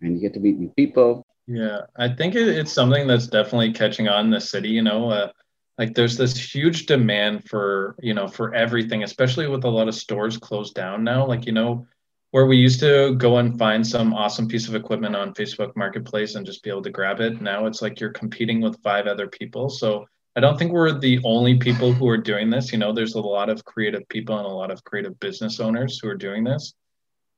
and 0.01 0.15
you 0.15 0.21
get 0.21 0.33
to 0.33 0.39
meet 0.39 0.57
new 0.57 0.69
people. 0.69 1.25
Yeah, 1.47 1.81
I 1.97 2.09
think 2.09 2.35
it's 2.35 2.71
something 2.71 3.07
that's 3.07 3.27
definitely 3.27 3.73
catching 3.73 4.07
on 4.07 4.25
in 4.25 4.31
the 4.31 4.41
city, 4.41 4.69
you 4.69 4.81
know, 4.81 5.09
uh, 5.09 5.31
like 5.77 5.95
there's 5.95 6.17
this 6.17 6.37
huge 6.37 6.85
demand 6.85 7.49
for, 7.49 7.95
you 7.99 8.13
know, 8.13 8.27
for 8.27 8.53
everything, 8.53 9.03
especially 9.03 9.47
with 9.47 9.63
a 9.63 9.69
lot 9.69 9.87
of 9.87 9.95
stores 9.95 10.37
closed 10.37 10.75
down 10.75 11.03
now. 11.03 11.25
Like, 11.25 11.45
you 11.45 11.53
know, 11.53 11.87
where 12.31 12.45
we 12.45 12.57
used 12.57 12.79
to 12.79 13.13
go 13.15 13.37
and 13.37 13.57
find 13.59 13.85
some 13.85 14.13
awesome 14.13 14.47
piece 14.47 14.67
of 14.67 14.75
equipment 14.75 15.15
on 15.15 15.33
Facebook 15.33 15.75
Marketplace 15.75 16.35
and 16.35 16.45
just 16.45 16.63
be 16.63 16.69
able 16.69 16.81
to 16.81 16.89
grab 16.89 17.19
it. 17.19 17.41
Now 17.41 17.65
it's 17.65 17.81
like 17.81 17.99
you're 17.99 18.11
competing 18.11 18.61
with 18.61 18.81
five 18.81 19.05
other 19.05 19.27
people. 19.27 19.69
So 19.69 20.05
I 20.35 20.39
don't 20.39 20.57
think 20.57 20.71
we're 20.71 20.97
the 20.97 21.19
only 21.25 21.57
people 21.57 21.91
who 21.91 22.07
are 22.07 22.17
doing 22.17 22.49
this. 22.49 22.71
You 22.71 22.77
know, 22.77 22.93
there's 22.93 23.15
a 23.15 23.19
lot 23.19 23.49
of 23.49 23.65
creative 23.65 24.07
people 24.07 24.37
and 24.37 24.45
a 24.45 24.49
lot 24.49 24.71
of 24.71 24.83
creative 24.85 25.19
business 25.19 25.59
owners 25.59 25.99
who 25.99 26.07
are 26.07 26.15
doing 26.15 26.45
this. 26.45 26.73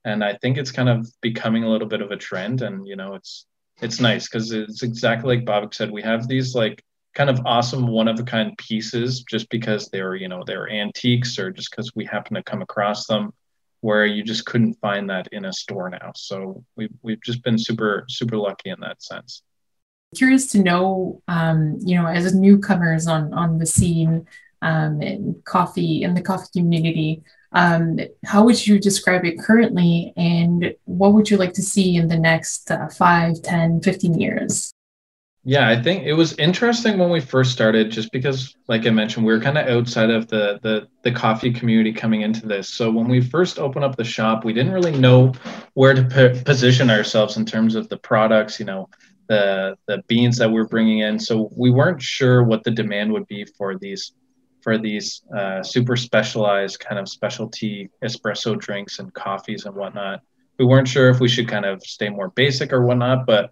And 0.06 0.24
I 0.24 0.38
think 0.42 0.58
it's 0.58 0.72
kind 0.72 0.90
of 0.90 1.10
becoming 1.22 1.64
a 1.64 1.70
little 1.70 1.88
bit 1.88 2.02
of 2.02 2.12
a 2.12 2.18
trend. 2.18 2.62
And, 2.62 2.88
you 2.88 2.96
know, 2.96 3.16
it's 3.16 3.48
it's 3.82 4.00
nice 4.00 4.30
because 4.30 4.52
it's 4.52 4.84
exactly 4.84 5.38
like 5.38 5.46
Bob 5.46 5.74
said, 5.74 5.90
we 5.90 6.04
have 6.04 6.28
these 6.28 6.54
like 6.54 6.84
kind 7.16 7.32
of 7.32 7.42
awesome 7.46 7.88
one 7.88 8.08
of 8.08 8.20
a 8.20 8.24
kind 8.24 8.56
pieces 8.58 9.24
just 9.24 9.50
because 9.50 9.90
they're, 9.90 10.16
you 10.16 10.28
know, 10.28 10.44
they're 10.46 10.70
antiques 10.70 11.40
or 11.40 11.50
just 11.50 11.72
because 11.72 11.96
we 11.96 12.06
happen 12.06 12.36
to 12.36 12.44
come 12.44 12.62
across 12.62 13.08
them 13.08 13.34
where 13.84 14.06
you 14.06 14.24
just 14.24 14.46
couldn't 14.46 14.76
find 14.76 15.10
that 15.10 15.28
in 15.34 15.43
a 15.43 15.52
store 15.52 15.89
now. 15.89 16.10
So 16.15 16.63
we've, 16.78 16.93
we've 17.02 17.22
just 17.22 17.43
been 17.43 17.58
super, 17.58 18.06
super 18.08 18.38
lucky 18.38 18.69
in 18.69 18.80
that 18.80 19.04
sense. 19.04 19.43
Curious 20.15 20.48
to 20.54 20.60
know, 20.60 21.22
um, 21.28 21.78
you 21.84 22.02
know, 22.02 22.08
as 22.08 22.34
newcomers 22.34 23.08
on, 23.08 23.34
on 23.34 23.58
the 23.58 23.65
scene 23.65 24.26
um, 24.62 25.02
in 25.02 25.41
coffee, 25.43 26.04
in 26.04 26.13
the 26.13 26.22
coffee 26.22 26.48
community, 26.56 27.24
um, 27.52 28.00
how 28.26 28.46
would 28.46 28.65
you 28.65 28.80
describe 28.80 29.26
it 29.26 29.38
currently 29.38 30.13
and 30.15 30.74
what 30.86 31.13
would 31.13 31.30
you 31.30 31.36
like 31.36 31.54
to 31.56 31.62
see 31.62 31.98
in 31.98 32.08
the 32.08 32.17
next 32.17 32.72
uh, 32.72 32.88
5, 32.88 33.41
10, 33.41 33.82
15 33.82 34.17
years? 34.17 34.74
Yeah, 35.46 35.68
I 35.68 35.82
think 35.82 36.04
it 36.06 36.14
was 36.14 36.34
interesting 36.40 36.98
when 36.98 37.10
we 37.10 37.20
first 37.20 37.52
started, 37.52 37.92
just 37.92 38.14
because, 38.14 38.56
like 38.70 38.88
I 38.88 38.92
mentioned, 38.92 39.26
we 39.26 39.34
were 39.34 39.42
kind 39.42 39.58
of 39.58 39.68
outside 39.68 40.10
of 40.10 40.30
the 40.30 40.58
the 40.64 40.88
the 41.04 41.12
coffee 41.12 41.52
community 41.52 41.92
coming 41.92 42.22
into 42.22 42.48
this. 42.48 42.70
So 42.70 42.90
when 42.90 43.10
we 43.10 43.20
first 43.20 43.60
opened 43.60 43.84
up 43.84 43.98
the 43.98 44.06
shop, 44.06 44.46
we 44.46 44.54
didn't 44.54 44.72
really 44.72 44.98
know 44.98 45.34
where 45.74 45.94
to 45.94 46.04
p- 46.04 46.42
position 46.44 46.90
ourselves 46.90 47.36
in 47.36 47.46
terms 47.46 47.76
of 47.76 47.90
the 47.90 47.98
products, 47.98 48.58
you 48.58 48.66
know, 48.66 48.88
the 49.28 49.76
the 49.86 50.02
beans 50.08 50.38
that 50.38 50.50
we're 50.50 50.68
bringing 50.68 51.00
in. 51.00 51.20
So 51.20 51.50
we 51.58 51.72
weren't 51.72 52.02
sure 52.02 52.44
what 52.44 52.64
the 52.64 52.72
demand 52.72 53.12
would 53.12 53.28
be 53.28 53.46
for 53.58 53.78
these 53.78 54.14
for 54.62 54.78
these 54.78 55.24
uh, 55.36 55.62
super 55.62 55.98
specialized 55.98 56.80
kind 56.80 56.98
of 56.98 57.10
specialty 57.10 57.90
espresso 58.02 58.58
drinks 58.58 59.00
and 59.00 59.14
coffees 59.14 59.66
and 59.66 59.76
whatnot. 59.76 60.22
We 60.58 60.64
weren't 60.64 60.88
sure 60.88 61.10
if 61.10 61.20
we 61.20 61.28
should 61.28 61.50
kind 61.50 61.66
of 61.66 61.84
stay 61.84 62.08
more 62.08 62.30
basic 62.30 62.72
or 62.72 62.86
whatnot, 62.86 63.26
but 63.26 63.52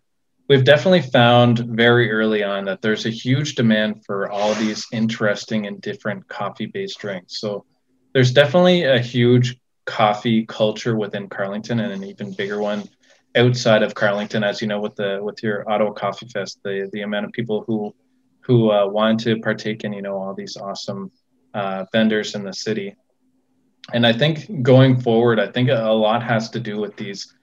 we've 0.51 0.65
definitely 0.65 1.01
found 1.01 1.59
very 1.59 2.11
early 2.11 2.43
on 2.43 2.65
that 2.65 2.81
there's 2.81 3.05
a 3.05 3.09
huge 3.09 3.55
demand 3.55 4.03
for 4.05 4.29
all 4.29 4.53
these 4.55 4.85
interesting 4.91 5.65
and 5.65 5.79
different 5.79 6.27
coffee 6.27 6.65
based 6.65 6.99
drinks. 6.99 7.39
So 7.39 7.63
there's 8.13 8.33
definitely 8.33 8.83
a 8.83 8.99
huge 8.99 9.61
coffee 9.85 10.45
culture 10.45 10.97
within 10.97 11.29
Carleton 11.29 11.79
and 11.79 11.93
an 11.93 12.03
even 12.03 12.33
bigger 12.33 12.59
one 12.59 12.83
outside 13.33 13.81
of 13.81 13.95
Carleton, 13.95 14.43
as 14.43 14.61
you 14.61 14.67
know, 14.67 14.81
with 14.81 14.97
the 14.97 15.19
with 15.23 15.41
your 15.41 15.63
Ottawa 15.71 15.93
Coffee 15.93 16.27
Fest, 16.27 16.59
the 16.65 16.89
the 16.91 17.03
amount 17.03 17.27
of 17.27 17.31
people 17.31 17.63
who 17.65 17.95
who 18.41 18.71
uh, 18.71 18.85
want 18.85 19.21
to 19.21 19.39
partake 19.39 19.85
in 19.85 19.93
you 19.93 20.01
know 20.01 20.17
all 20.17 20.33
these 20.33 20.57
awesome 20.57 21.13
uh, 21.53 21.85
vendors 21.93 22.35
in 22.35 22.43
the 22.43 22.53
city. 22.53 22.93
And 23.93 24.05
I 24.05 24.11
think 24.11 24.61
going 24.61 24.99
forward, 24.99 25.39
I 25.39 25.47
think 25.47 25.69
a 25.69 25.93
lot 25.93 26.21
has 26.23 26.49
to 26.49 26.59
do 26.59 26.77
with 26.77 26.97
these 26.97 27.33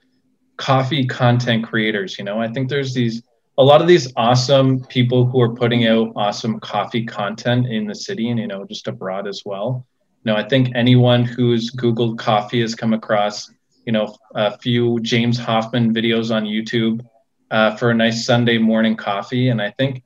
coffee 0.59 1.05
content 1.05 1.63
creators. 1.63 2.19
You 2.19 2.25
know, 2.25 2.39
I 2.39 2.49
think 2.49 2.69
there's 2.69 2.93
these 2.93 3.23
a 3.57 3.63
lot 3.63 3.81
of 3.81 3.87
these 3.87 4.13
awesome 4.15 4.85
people 4.85 5.25
who 5.25 5.41
are 5.41 5.53
putting 5.53 5.85
out 5.87 6.13
awesome 6.15 6.59
coffee 6.59 7.05
content 7.05 7.67
in 7.67 7.87
the 7.87 7.95
city 7.95 8.29
and 8.29 8.39
you 8.39 8.47
know 8.47 8.65
just 8.65 8.87
abroad 8.87 9.27
as 9.27 9.43
well. 9.45 9.87
You 10.23 10.31
know, 10.31 10.37
I 10.37 10.47
think 10.47 10.71
anyone 10.75 11.23
who's 11.23 11.71
Googled 11.71 12.19
coffee 12.19 12.61
has 12.61 12.75
come 12.75 12.93
across 12.93 13.49
you 13.85 13.93
know 13.93 14.15
a 14.35 14.57
few 14.59 14.99
James 14.99 15.39
Hoffmann 15.39 15.93
videos 15.93 16.33
on 16.35 16.43
YouTube 16.43 17.05
uh, 17.49 17.75
for 17.77 17.89
a 17.89 17.95
nice 17.95 18.25
Sunday 18.25 18.57
morning 18.57 18.95
coffee, 18.95 19.49
and 19.49 19.61
I 19.61 19.71
think 19.71 20.03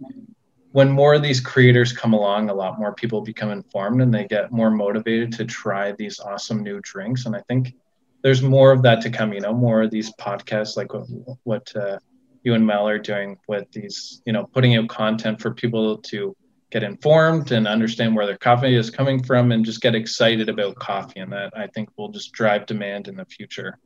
when 0.72 0.90
more 0.90 1.14
of 1.14 1.22
these 1.22 1.40
creators 1.40 1.94
come 1.94 2.14
along, 2.14 2.50
a 2.50 2.54
lot 2.54 2.80
more 2.80 2.94
people 2.94 3.22
become 3.22 3.52
informed 3.52 4.02
and 4.02 4.12
they 4.12 4.26
get 4.26 4.52
more 4.52 4.72
motivated 4.72 5.32
to 5.34 5.46
try 5.46 5.92
these 5.92 6.20
awesome 6.20 6.64
new 6.64 6.80
drinks. 6.82 7.28
And 7.28 7.36
I 7.36 7.42
think 7.48 7.76
there's 8.24 8.42
more 8.42 8.72
of 8.72 8.82
that 8.84 9.02
to 9.02 9.10
come. 9.10 9.34
You 9.34 9.42
know, 9.42 9.54
more 9.54 9.84
of 9.84 9.92
these 9.92 10.12
podcasts 10.14 10.76
like 10.78 10.94
what, 10.94 11.08
what 11.44 11.76
uh, 11.76 12.00
you 12.44 12.54
and 12.54 12.66
Mel 12.66 12.88
are 12.88 12.98
doing 12.98 13.38
with 13.48 13.70
these, 13.72 14.22
you 14.26 14.34
know, 14.34 14.46
putting 14.46 14.76
out 14.76 14.88
content 14.88 15.42
for 15.42 15.54
people 15.54 15.98
to 15.98 16.36
get 16.72 16.84
informed 16.84 17.52
and 17.52 17.68
understand 17.68 18.16
where 18.16 18.26
their 18.26 18.38
coffee 18.38 18.76
is 18.76 18.90
coming 18.90 19.22
from 19.22 19.52
and 19.52 19.64
just 19.64 19.82
get 19.82 19.94
excited 19.94 20.50
about 20.50 20.76
coffee. 20.76 21.20
And 21.20 21.32
that 21.34 21.54
I 21.56 21.68
think 21.68 21.90
will 21.98 22.10
just 22.10 22.32
drive 22.32 22.66
demand 22.66 23.08
in 23.08 23.16
the 23.16 23.26
future. 23.26 23.78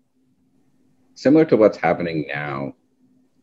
Similar 1.16 1.46
to 1.46 1.58
what's 1.58 1.78
happening 1.78 2.26
now, 2.28 2.74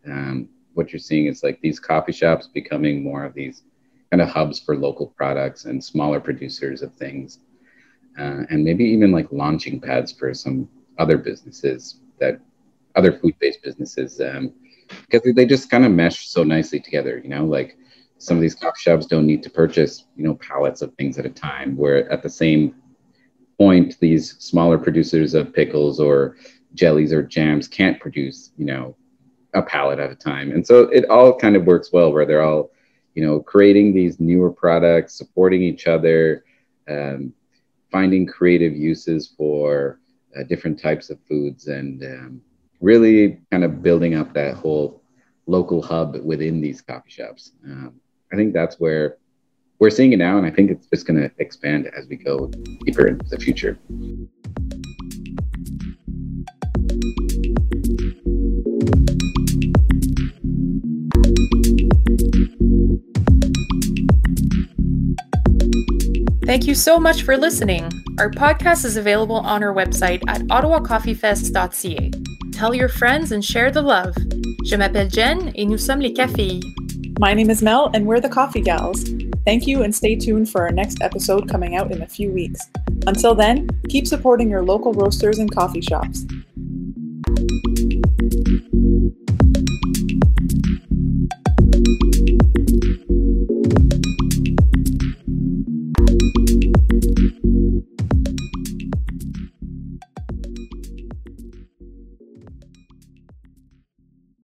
um, 0.07 0.49
what 0.75 0.93
you're 0.93 1.01
seeing 1.01 1.27
is 1.27 1.43
like 1.43 1.61
these 1.61 1.81
coffee 1.81 2.13
shops 2.13 2.49
becoming 2.53 3.03
more 3.03 3.25
of 3.25 3.35
these 3.35 3.65
kind 4.11 4.23
of 4.23 4.29
hubs 4.29 4.61
for 4.61 4.77
local 4.77 5.09
products 5.09 5.65
and 5.65 5.83
smaller 5.83 6.21
producers 6.21 6.83
of 6.83 6.95
things. 6.95 7.41
Uh, 8.19 8.45
and 8.49 8.63
maybe 8.63 8.85
even 8.85 9.11
like 9.11 9.27
launching 9.33 9.81
pads 9.81 10.13
for 10.13 10.33
some 10.33 10.69
other 10.99 11.19
businesses 11.19 12.01
that 12.21 12.41
other 12.95 13.19
food-based 13.19 13.63
businesses 13.63 14.21
um, 14.21 14.53
because 15.11 15.23
they 15.35 15.47
just 15.47 15.71
kind 15.71 15.85
of 15.85 15.93
mesh 15.93 16.29
so 16.29 16.45
nicely 16.45 16.81
together 16.81 17.19
you 17.23 17.29
know? 17.29 17.45
Like 17.45 17.77
some 18.19 18.37
of 18.37 18.41
these 18.41 18.55
coffee 18.55 18.79
shops 18.79 19.07
don't 19.07 19.27
need 19.27 19.43
to 19.43 19.51
purchase 19.51 20.05
you 20.17 20.25
know 20.25 20.35
pallets 20.37 20.83
of 20.83 20.95
things 20.95 21.19
at 21.19 21.27
a 21.27 21.31
time 21.31 21.77
where 21.77 22.11
at 22.11 22.23
the 22.23 22.29
same 22.29 22.75
point 23.59 23.97
these 24.01 24.37
smaller 24.39 24.79
producers 24.79 25.35
of 25.35 25.53
pickles 25.53 26.01
or 26.01 26.37
jellies 26.75 27.13
or 27.13 27.23
jams 27.23 27.69
can't 27.69 28.01
produce 28.01 28.51
you 28.57 28.65
know 28.65 28.97
a 29.55 29.63
pallet 29.63 30.01
at 30.01 30.11
a 30.11 30.17
time. 30.17 30.51
And 30.51 30.67
so 30.67 30.81
it 30.89 31.09
all 31.09 31.39
kind 31.39 31.57
of 31.57 31.65
works 31.65 31.93
well 31.93 32.13
where 32.13 32.27
they're 32.27 32.43
all 32.43 32.71
you 33.15 33.25
know 33.25 33.41
creating 33.41 33.95
these 33.95 34.21
newer 34.21 34.51
products 34.51 35.15
supporting 35.15 35.63
each 35.63 35.87
other 35.87 36.45
um, 36.89 37.33
finding 37.91 38.27
creative 38.27 38.77
uses 38.77 39.33
for 39.37 40.01
uh, 40.37 40.43
different 40.45 40.79
types 40.81 41.11
of 41.11 41.19
foods 41.29 41.69
and 41.69 42.03
um, 42.05 42.41
really 42.81 43.41
kind 43.51 43.65
of 43.65 43.83
building 43.83 44.15
up 44.15 44.33
that 44.35 44.55
whole 44.55 45.03
local 45.47 45.83
hub 45.83 46.17
within 46.25 46.61
these 46.61 46.81
coffee 46.81 47.11
shops. 47.11 47.53
Um, 47.65 47.95
I 48.33 48.37
think 48.37 48.53
that's 48.53 48.81
where 48.81 49.19
we're 49.79 49.91
seeing 49.91 50.13
it 50.13 50.19
now, 50.19 50.39
and 50.39 50.47
I 50.47 50.51
think 50.51 50.71
it's 50.71 50.87
just 50.87 51.07
going 51.07 51.21
to 51.21 51.31
expand 51.39 51.91
as 51.97 52.07
we 52.09 52.17
go 52.17 52.47
deeper 52.85 53.07
into 53.07 53.29
the 53.29 53.39
future. 53.39 53.79
Thank 66.45 66.67
you 66.67 66.75
so 66.75 67.01
much 67.01 67.23
for 67.23 67.39
listening. 67.39 67.91
Our 68.19 68.31
podcast 68.31 68.85
is 68.85 68.99
available 68.99 69.37
on 69.37 69.63
our 69.63 69.73
website 69.73 70.23
at 70.29 70.43
ottawacoffeefest.ca. 70.43 72.11
Tell 72.53 72.75
your 72.75 72.91
friends 72.91 73.33
and 73.33 73.43
share 73.43 73.71
the 73.71 73.81
love. 73.81 74.15
Je 74.65 74.77
m'appelle 74.77 75.09
Jen 75.09 75.53
et 75.57 75.65
nous 75.65 75.79
sommes 75.79 76.03
les 76.03 76.13
Cafés. 76.13 76.63
My 77.19 77.33
name 77.33 77.49
is 77.49 77.63
Mel 77.63 77.91
and 77.95 78.07
we're 78.07 78.21
the 78.21 78.29
Coffee 78.29 78.61
Gals. 78.61 79.05
Thank 79.47 79.67
you 79.67 79.85
and 79.85 79.95
stay 79.95 80.17
tuned 80.17 80.51
for 80.51 80.61
our 80.61 80.71
next 80.71 81.01
episode 81.01 81.49
coming 81.49 81.77
out 81.77 81.91
in 81.91 82.03
a 82.03 82.07
few 82.07 82.31
weeks. 82.31 82.61
Until 83.07 83.35
then, 83.35 83.67
keep 83.89 84.07
supporting 84.07 84.51
your 84.51 84.63
local 84.63 84.93
roasters 84.93 85.39
and 85.39 85.51
coffee 85.51 85.81
shops. 85.81 86.27